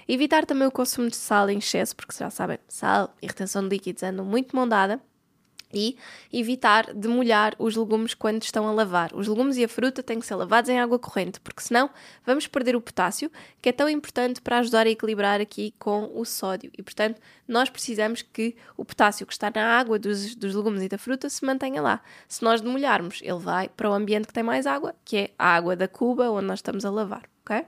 Evitar 0.09 0.45
também 0.47 0.67
o 0.67 0.73
consumo 0.73 1.09
de 1.09 1.17
sal 1.17 1.51
em 1.51 1.59
excesso, 1.59 1.95
porque 1.95 2.15
já 2.17 2.31
sabem, 2.31 2.59
sal 2.67 3.15
e 3.21 3.27
retenção 3.27 3.63
de 3.63 3.69
líquidos 3.69 4.03
andam 4.03 4.25
muito 4.25 4.57
mão 4.57 4.67
dada 4.67 5.01
e 5.73 5.97
evitar 6.33 6.93
de 6.95 7.09
molhar 7.09 7.55
os 7.59 7.77
legumes 7.77 8.15
quando 8.15 8.43
estão 8.43 8.67
a 8.67 8.73
lavar. 8.73 9.15
Os 9.15 9.29
legumes 9.29 9.57
e 9.57 9.65
a 9.65 9.69
fruta 9.69 10.03
têm 10.03 10.21
que 10.21 10.27
ser 10.27 10.35
lavados 10.35 10.69
em 10.69 10.79
água 10.79 10.99
corrente, 10.99 11.41
porque 11.41 11.63
senão 11.63 11.91
vamos 12.25 12.47
perder 12.47 12.77
o 12.77 12.81
potássio, 12.81 13.31
que 13.61 13.69
é 13.69 13.73
tão 13.73 13.89
importante 13.89 14.41
para 14.41 14.59
ajudar 14.59 14.87
a 14.87 14.91
equilibrar 14.91 15.41
aqui 15.41 15.75
com 15.79 16.11
o 16.15 16.25
sódio. 16.25 16.71
E 16.77 16.83
portanto, 16.83 17.21
nós 17.47 17.69
precisamos 17.69 18.23
que 18.23 18.57
o 18.77 18.85
potássio 18.85 19.27
que 19.27 19.33
está 19.33 19.51
na 19.55 19.79
água 19.79 19.99
dos, 19.99 20.35
dos 20.35 20.55
legumes 20.55 20.83
e 20.83 20.89
da 20.89 20.99
fruta 20.99 21.29
se 21.29 21.45
mantenha 21.45 21.81
lá. 21.83 22.01
Se 22.29 22.43
nós 22.43 22.61
demolharmos, 22.61 23.21
ele 23.23 23.39
vai 23.39 23.69
para 23.69 23.91
o 23.91 23.93
ambiente 23.93 24.27
que 24.27 24.33
tem 24.33 24.43
mais 24.43 24.67
água, 24.67 24.95
que 25.05 25.17
é 25.17 25.31
a 25.39 25.55
água 25.57 25.77
da 25.77 25.89
cuba 25.89 26.31
onde 26.31 26.47
nós 26.47 26.59
estamos 26.59 26.85
a 26.85 26.91
lavar, 26.91 27.23
ok? 27.45 27.65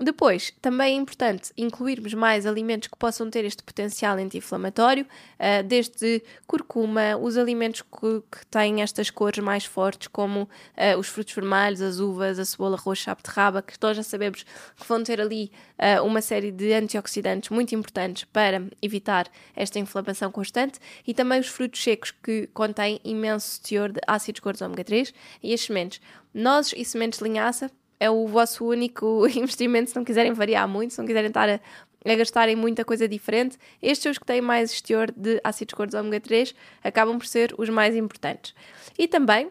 Depois, 0.00 0.52
também 0.62 0.94
é 0.94 0.96
importante 0.96 1.52
incluirmos 1.56 2.14
mais 2.14 2.46
alimentos 2.46 2.86
que 2.86 2.96
possam 2.96 3.28
ter 3.28 3.44
este 3.44 3.64
potencial 3.64 4.16
anti-inflamatório, 4.16 5.04
uh, 5.04 5.62
desde 5.64 6.22
curcuma, 6.46 7.16
os 7.16 7.36
alimentos 7.36 7.82
que, 7.82 8.22
têm 8.48 8.80
estas 8.80 9.10
cores 9.10 9.42
mais 9.42 9.64
fortes, 9.64 10.06
como 10.06 10.42
uh, 10.42 10.98
os 10.98 11.08
frutos 11.08 11.34
vermelhos, 11.34 11.82
as 11.82 11.98
uvas, 11.98 12.38
a 12.38 12.44
cebola 12.44 12.76
roxa, 12.76 13.10
a 13.10 13.14
beterraba, 13.16 13.60
que 13.60 13.74
nós 13.82 13.96
já 13.96 14.04
sabemos 14.04 14.44
que 14.44 14.86
vão 14.86 15.02
ter 15.02 15.20
ali 15.20 15.50
uh, 15.76 16.04
uma 16.04 16.22
série 16.22 16.52
de 16.52 16.72
antioxidantes 16.72 17.50
muito 17.50 17.74
importantes 17.74 18.22
para 18.22 18.62
evitar 18.80 19.26
esta 19.56 19.80
inflamação 19.80 20.30
constante, 20.30 20.78
e 21.04 21.12
também 21.12 21.40
os 21.40 21.48
frutos 21.48 21.82
secos 21.82 22.12
que 22.12 22.46
contêm 22.54 23.00
imenso 23.02 23.60
teor 23.62 23.90
de 23.90 24.00
ácidos 24.06 24.40
gordos 24.40 24.62
ômega 24.62 24.84
3 24.84 25.12
e 25.42 25.52
as 25.52 25.60
sementes. 25.60 26.00
Nozes 26.32 26.72
e 26.76 26.84
sementes 26.84 27.18
de 27.18 27.24
linhaça 27.24 27.68
é 28.00 28.10
o 28.10 28.26
vosso 28.26 28.64
único 28.64 29.26
investimento 29.34 29.90
se 29.90 29.96
não 29.96 30.04
quiserem 30.04 30.32
variar 30.32 30.68
muito, 30.68 30.92
se 30.94 30.98
não 30.98 31.06
quiserem 31.06 31.28
estar 31.28 31.48
a, 31.48 31.60
a 32.04 32.14
gastarem 32.14 32.56
muita 32.56 32.84
coisa 32.84 33.08
diferente. 33.08 33.58
Estes 33.82 34.12
os 34.12 34.18
que 34.18 34.24
têm 34.24 34.40
mais 34.40 34.80
teor 34.80 35.10
de 35.10 35.40
ácidos 35.42 35.74
gordos 35.74 35.94
ômega 35.94 36.20
3 36.20 36.54
acabam 36.82 37.18
por 37.18 37.26
ser 37.26 37.54
os 37.58 37.68
mais 37.68 37.96
importantes. 37.96 38.54
E 38.98 39.08
também 39.08 39.50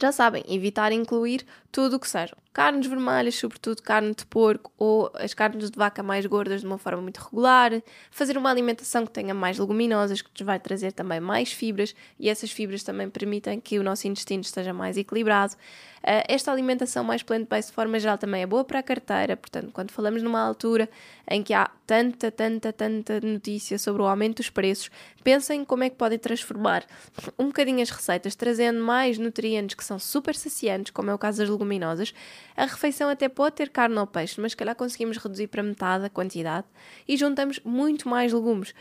já 0.00 0.12
sabem, 0.12 0.44
evitar 0.48 0.92
incluir 0.92 1.44
tudo 1.72 1.96
o 1.96 2.00
que 2.00 2.08
sejam 2.08 2.36
carnes 2.58 2.88
vermelhas, 2.88 3.36
sobretudo 3.36 3.80
carne 3.80 4.12
de 4.12 4.26
porco 4.26 4.72
ou 4.76 5.12
as 5.14 5.32
carnes 5.32 5.70
de 5.70 5.78
vaca 5.78 6.02
mais 6.02 6.26
gordas 6.26 6.62
de 6.62 6.66
uma 6.66 6.76
forma 6.76 7.00
muito 7.00 7.18
regular, 7.18 7.70
fazer 8.10 8.36
uma 8.36 8.50
alimentação 8.50 9.06
que 9.06 9.12
tenha 9.12 9.32
mais 9.32 9.60
leguminosas, 9.60 10.22
que 10.22 10.28
nos 10.28 10.44
vai 10.44 10.58
trazer 10.58 10.90
também 10.90 11.20
mais 11.20 11.52
fibras 11.52 11.94
e 12.18 12.28
essas 12.28 12.50
fibras 12.50 12.82
também 12.82 13.08
permitem 13.08 13.60
que 13.60 13.78
o 13.78 13.84
nosso 13.84 14.08
intestino 14.08 14.42
esteja 14.42 14.72
mais 14.72 14.96
equilibrado. 14.96 15.54
Uh, 15.98 16.22
esta 16.28 16.50
alimentação 16.50 17.04
mais 17.04 17.22
plant-based 17.22 17.70
de 17.70 17.74
forma 17.74 17.98
geral 17.98 18.18
também 18.18 18.42
é 18.42 18.46
boa 18.46 18.64
para 18.64 18.80
a 18.80 18.82
carteira, 18.82 19.36
portanto, 19.36 19.70
quando 19.72 19.92
falamos 19.92 20.22
numa 20.22 20.40
altura 20.40 20.88
em 21.28 21.42
que 21.42 21.52
há 21.52 21.70
tanta, 21.86 22.30
tanta, 22.30 22.72
tanta 22.72 23.20
notícia 23.20 23.78
sobre 23.78 24.02
o 24.02 24.06
aumento 24.06 24.36
dos 24.36 24.48
preços, 24.50 24.90
pensem 25.24 25.64
como 25.64 25.84
é 25.84 25.90
que 25.90 25.96
podem 25.96 26.18
transformar 26.18 26.84
um 27.38 27.46
bocadinho 27.46 27.82
as 27.82 27.90
receitas, 27.90 28.34
trazendo 28.34 28.82
mais 28.82 29.18
nutrientes 29.18 29.74
que 29.74 29.84
são 29.84 29.98
super 29.98 30.34
saciantes, 30.34 30.92
como 30.92 31.10
é 31.10 31.14
o 31.14 31.18
caso 31.18 31.38
das 31.38 31.48
leguminosas. 31.48 32.14
A 32.58 32.64
refeição 32.66 33.08
até 33.08 33.28
pode 33.28 33.54
ter 33.54 33.68
carne 33.68 33.96
ou 33.98 34.04
peixe, 34.04 34.40
mas 34.40 34.50
se 34.50 34.56
calhar 34.56 34.74
conseguimos 34.74 35.16
reduzir 35.16 35.46
para 35.46 35.62
metade 35.62 36.04
a 36.04 36.10
quantidade 36.10 36.66
e 37.06 37.16
juntamos 37.16 37.60
muito 37.64 38.08
mais 38.08 38.32
legumes. 38.32 38.74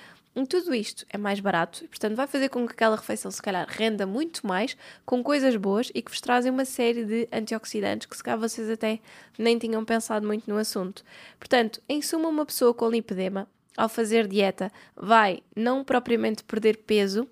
Tudo 0.49 0.73
isto 0.73 1.05
é 1.11 1.15
mais 1.15 1.39
barato 1.39 1.85
e, 1.85 1.87
portanto, 1.87 2.15
vai 2.15 2.25
fazer 2.25 2.49
com 2.49 2.65
que 2.65 2.73
aquela 2.73 2.95
refeição, 2.95 3.29
se 3.29 3.39
calhar, 3.39 3.67
renda 3.69 4.07
muito 4.07 4.47
mais 4.47 4.75
com 5.05 5.21
coisas 5.21 5.55
boas 5.55 5.91
e 5.93 6.01
que 6.01 6.09
vos 6.09 6.19
trazem 6.19 6.51
uma 6.51 6.65
série 6.65 7.05
de 7.05 7.29
antioxidantes 7.31 8.07
que, 8.07 8.17
se 8.17 8.23
calhar, 8.23 8.39
vocês 8.39 8.67
até 8.67 8.99
nem 9.37 9.59
tinham 9.59 9.85
pensado 9.85 10.25
muito 10.25 10.49
no 10.49 10.57
assunto. 10.57 11.03
Portanto, 11.37 11.79
em 11.87 12.01
suma, 12.01 12.29
uma 12.29 12.47
pessoa 12.47 12.73
com 12.73 12.89
lipedema, 12.89 13.47
ao 13.77 13.87
fazer 13.87 14.25
dieta, 14.25 14.71
vai 14.95 15.43
não 15.55 15.83
propriamente 15.83 16.43
perder 16.43 16.77
peso, 16.77 17.29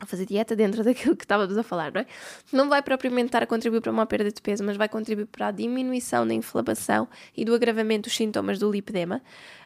a 0.00 0.06
fazer 0.06 0.26
dieta 0.26 0.56
dentro 0.56 0.82
daquilo 0.84 1.14
que 1.14 1.24
estávamos 1.24 1.56
a 1.56 1.62
falar, 1.62 1.92
não 1.92 2.00
é? 2.00 2.06
Não 2.52 2.68
vai 2.68 2.82
propriamente 2.82 3.26
estar 3.26 3.42
a 3.42 3.46
contribuir 3.46 3.80
para 3.80 3.92
uma 3.92 4.06
perda 4.06 4.32
de 4.32 4.40
peso, 4.40 4.64
mas 4.64 4.76
vai 4.76 4.88
contribuir 4.88 5.26
para 5.26 5.48
a 5.48 5.50
diminuição 5.50 6.26
da 6.26 6.34
inflamação 6.34 7.06
e 7.36 7.44
do 7.44 7.54
agravamento 7.54 8.08
dos 8.08 8.16
sintomas 8.16 8.58
do 8.58 8.70
lipedema. 8.70 9.22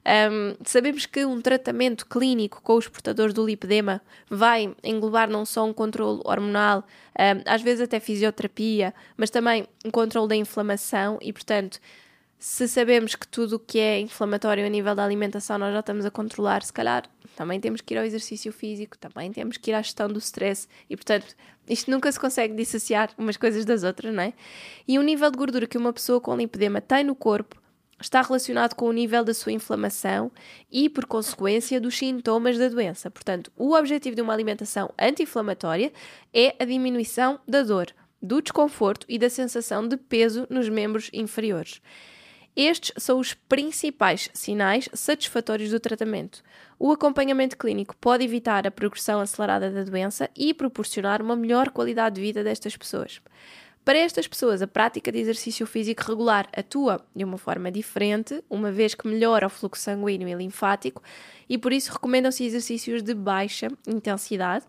Um, 0.06 0.54
sabemos 0.64 1.06
que 1.06 1.24
um 1.24 1.40
tratamento 1.40 2.04
clínico 2.06 2.60
com 2.62 2.74
os 2.74 2.88
portadores 2.88 3.32
do 3.32 3.46
lipedema 3.46 4.02
vai 4.28 4.74
englobar 4.82 5.30
não 5.30 5.46
só 5.46 5.64
um 5.64 5.72
controle 5.72 6.20
hormonal, 6.24 6.84
um, 7.18 7.42
às 7.46 7.62
vezes 7.62 7.82
até 7.82 7.98
fisioterapia, 8.00 8.92
mas 9.16 9.30
também 9.30 9.66
um 9.84 9.90
controle 9.90 10.28
da 10.28 10.36
inflamação 10.36 11.18
e, 11.22 11.32
portanto, 11.32 11.80
se 12.38 12.68
sabemos 12.68 13.14
que 13.14 13.26
tudo 13.26 13.56
o 13.56 13.58
que 13.58 13.78
é 13.78 14.00
inflamatório 14.00 14.66
a 14.66 14.68
nível 14.68 14.94
da 14.94 15.02
alimentação 15.02 15.56
nós 15.56 15.72
já 15.72 15.80
estamos 15.80 16.04
a 16.04 16.10
controlar, 16.10 16.62
se 16.62 16.72
calhar 16.72 17.04
também 17.34 17.60
temos 17.60 17.80
que 17.80 17.94
ir 17.94 17.98
ao 17.98 18.04
exercício 18.04 18.52
físico, 18.52 18.96
também 18.98 19.32
temos 19.32 19.56
que 19.56 19.70
ir 19.70 19.74
à 19.74 19.82
gestão 19.82 20.08
do 20.08 20.18
stress 20.18 20.68
e, 20.88 20.96
portanto, 20.96 21.34
isto 21.68 21.90
nunca 21.90 22.10
se 22.10 22.20
consegue 22.20 22.54
dissociar 22.54 23.10
umas 23.16 23.36
coisas 23.36 23.64
das 23.64 23.82
outras, 23.82 24.14
não 24.14 24.22
é? 24.22 24.32
E 24.86 24.98
o 24.98 25.02
nível 25.02 25.30
de 25.30 25.38
gordura 25.38 25.66
que 25.66 25.78
uma 25.78 25.92
pessoa 25.92 26.20
com 26.20 26.36
lipedema 26.36 26.80
tem 26.80 27.04
no 27.04 27.14
corpo 27.14 27.60
está 28.00 28.20
relacionado 28.22 28.74
com 28.74 28.86
o 28.86 28.92
nível 28.92 29.24
da 29.24 29.32
sua 29.32 29.52
inflamação 29.52 30.30
e, 30.70 30.88
por 30.88 31.06
consequência, 31.06 31.80
dos 31.80 31.96
sintomas 31.96 32.58
da 32.58 32.68
doença. 32.68 33.10
Portanto, 33.10 33.50
o 33.56 33.74
objetivo 33.74 34.16
de 34.16 34.22
uma 34.22 34.32
alimentação 34.32 34.92
anti-inflamatória 34.98 35.92
é 36.32 36.54
a 36.58 36.64
diminuição 36.64 37.40
da 37.46 37.62
dor, 37.62 37.86
do 38.20 38.40
desconforto 38.40 39.06
e 39.08 39.18
da 39.18 39.30
sensação 39.30 39.86
de 39.86 39.96
peso 39.96 40.46
nos 40.50 40.68
membros 40.68 41.10
inferiores. 41.12 41.80
Estes 42.56 42.92
são 43.02 43.18
os 43.18 43.34
principais 43.34 44.30
sinais 44.32 44.88
satisfatórios 44.92 45.70
do 45.70 45.80
tratamento. 45.80 46.42
O 46.78 46.92
acompanhamento 46.92 47.58
clínico 47.58 47.96
pode 47.96 48.22
evitar 48.24 48.66
a 48.66 48.70
progressão 48.70 49.20
acelerada 49.20 49.70
da 49.70 49.82
doença 49.82 50.30
e 50.36 50.54
proporcionar 50.54 51.20
uma 51.20 51.34
melhor 51.34 51.70
qualidade 51.70 52.14
de 52.14 52.20
vida 52.20 52.44
destas 52.44 52.76
pessoas. 52.76 53.20
Para 53.84 53.98
estas 53.98 54.26
pessoas, 54.26 54.62
a 54.62 54.66
prática 54.66 55.12
de 55.12 55.18
exercício 55.18 55.66
físico 55.66 56.04
regular 56.08 56.48
atua 56.56 57.04
de 57.14 57.22
uma 57.22 57.36
forma 57.36 57.70
diferente, 57.70 58.42
uma 58.48 58.72
vez 58.72 58.94
que 58.94 59.06
melhora 59.06 59.46
o 59.46 59.50
fluxo 59.50 59.82
sanguíneo 59.82 60.26
e 60.26 60.34
linfático, 60.34 61.02
e 61.46 61.58
por 61.58 61.70
isso 61.70 61.92
recomendam-se 61.92 62.44
exercícios 62.44 63.02
de 63.02 63.12
baixa 63.12 63.68
intensidade, 63.86 64.64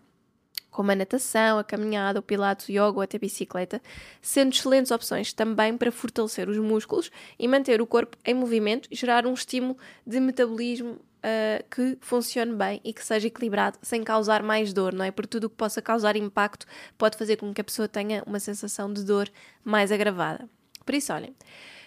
como 0.75 0.91
a 0.91 0.95
natação, 0.95 1.57
a 1.57 1.63
caminhada, 1.63 2.19
o 2.19 2.21
pilates, 2.21 2.67
o 2.67 2.71
yoga 2.71 2.97
ou 2.97 3.01
até 3.01 3.17
bicicleta, 3.17 3.81
sendo 4.21 4.51
excelentes 4.53 4.91
opções 4.91 5.31
também 5.31 5.77
para 5.77 5.89
fortalecer 5.89 6.49
os 6.49 6.57
músculos 6.57 7.09
e 7.39 7.47
manter 7.47 7.81
o 7.81 7.87
corpo 7.87 8.17
em 8.25 8.33
movimento 8.33 8.89
e 8.91 8.95
gerar 8.95 9.25
um 9.25 9.33
estímulo 9.33 9.77
de 10.05 10.19
metabolismo 10.19 10.89
uh, 10.91 11.63
que 11.71 11.97
funcione 12.01 12.53
bem 12.53 12.81
e 12.83 12.91
que 12.91 13.05
seja 13.05 13.25
equilibrado 13.27 13.77
sem 13.81 14.03
causar 14.03 14.43
mais 14.43 14.73
dor, 14.73 14.93
não 14.93 15.05
é? 15.05 15.11
Porque 15.11 15.29
tudo 15.29 15.45
o 15.45 15.49
que 15.49 15.55
possa 15.55 15.81
causar 15.81 16.17
impacto 16.17 16.65
pode 16.97 17.17
fazer 17.17 17.37
com 17.37 17.53
que 17.53 17.61
a 17.61 17.63
pessoa 17.63 17.87
tenha 17.87 18.21
uma 18.27 18.41
sensação 18.41 18.91
de 18.91 19.01
dor 19.05 19.29
mais 19.63 19.93
agravada. 19.93 20.49
Por 20.85 20.93
isso, 20.93 21.13
olhem, 21.13 21.33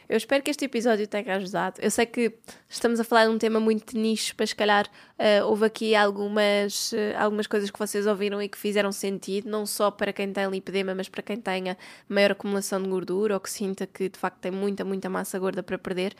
eu 0.08 0.16
espero 0.16 0.42
que 0.42 0.50
este 0.50 0.64
episódio 0.64 1.06
tenha 1.06 1.36
ajudado. 1.36 1.78
Eu 1.80 1.90
sei 1.90 2.06
que 2.06 2.32
estamos 2.66 2.98
a 2.98 3.04
falar 3.04 3.26
de 3.26 3.30
um 3.30 3.38
tema 3.38 3.60
muito 3.60 3.96
nicho, 3.96 4.34
mas 4.38 4.50
se 4.50 4.56
calhar 4.56 4.86
uh, 4.86 5.46
houve 5.46 5.66
aqui 5.66 5.94
algumas, 5.94 6.92
uh, 6.92 7.16
algumas 7.18 7.46
coisas 7.46 7.70
que 7.70 7.78
vocês 7.78 8.06
ouviram 8.06 8.40
e 8.40 8.48
que 8.48 8.56
fizeram 8.56 8.90
sentido, 8.90 9.50
não 9.50 9.66
só 9.66 9.90
para 9.90 10.10
quem 10.12 10.32
tem 10.32 10.48
lipedema, 10.48 10.94
mas 10.94 11.10
para 11.10 11.22
quem 11.22 11.36
tenha 11.36 11.76
maior 12.08 12.30
acumulação 12.30 12.82
de 12.82 12.88
gordura 12.88 13.34
ou 13.34 13.40
que 13.40 13.50
sinta 13.50 13.86
que 13.86 14.08
de 14.08 14.18
facto 14.18 14.38
tem 14.38 14.50
muita, 14.50 14.82
muita 14.82 15.10
massa 15.10 15.38
gorda 15.38 15.62
para 15.62 15.76
perder. 15.76 16.14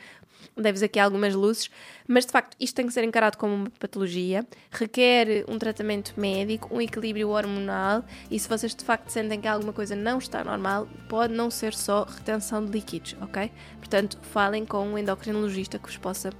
Deves 0.55 0.83
aqui 0.83 0.99
algumas 0.99 1.33
luzes, 1.33 1.69
mas 2.07 2.25
de 2.25 2.31
facto 2.31 2.55
isto 2.59 2.75
tem 2.75 2.85
que 2.85 2.93
ser 2.93 3.03
encarado 3.03 3.37
como 3.37 3.53
uma 3.53 3.69
patologia, 3.71 4.45
requer 4.71 5.43
um 5.47 5.57
tratamento 5.57 6.13
médico, 6.15 6.73
um 6.73 6.79
equilíbrio 6.79 7.29
hormonal 7.29 8.05
e 8.31 8.39
se 8.39 8.47
vocês 8.47 8.73
de 8.73 8.83
facto 8.85 9.09
sentem 9.09 9.41
que 9.41 9.47
alguma 9.47 9.73
coisa 9.73 9.95
não 9.95 10.17
está 10.17 10.43
normal, 10.43 10.87
pode 11.09 11.33
não 11.33 11.49
ser 11.51 11.73
só 11.73 12.03
retenção 12.03 12.65
de 12.65 12.71
líquidos, 12.71 13.15
ok? 13.21 13.51
Portanto, 13.79 14.19
falem 14.21 14.65
com 14.65 14.87
um 14.87 14.97
endocrinologista 14.97 15.79
que 15.79 15.87
vos 15.87 15.97
possa 15.97 16.31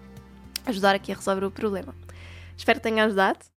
ajudar 0.66 0.96
aqui 0.96 1.12
a 1.12 1.16
resolver 1.16 1.46
o 1.46 1.52
problema. 1.52 1.96
Espero 2.56 2.80
que 2.80 2.84
tenha 2.84 3.06
ajudado. 3.06 3.40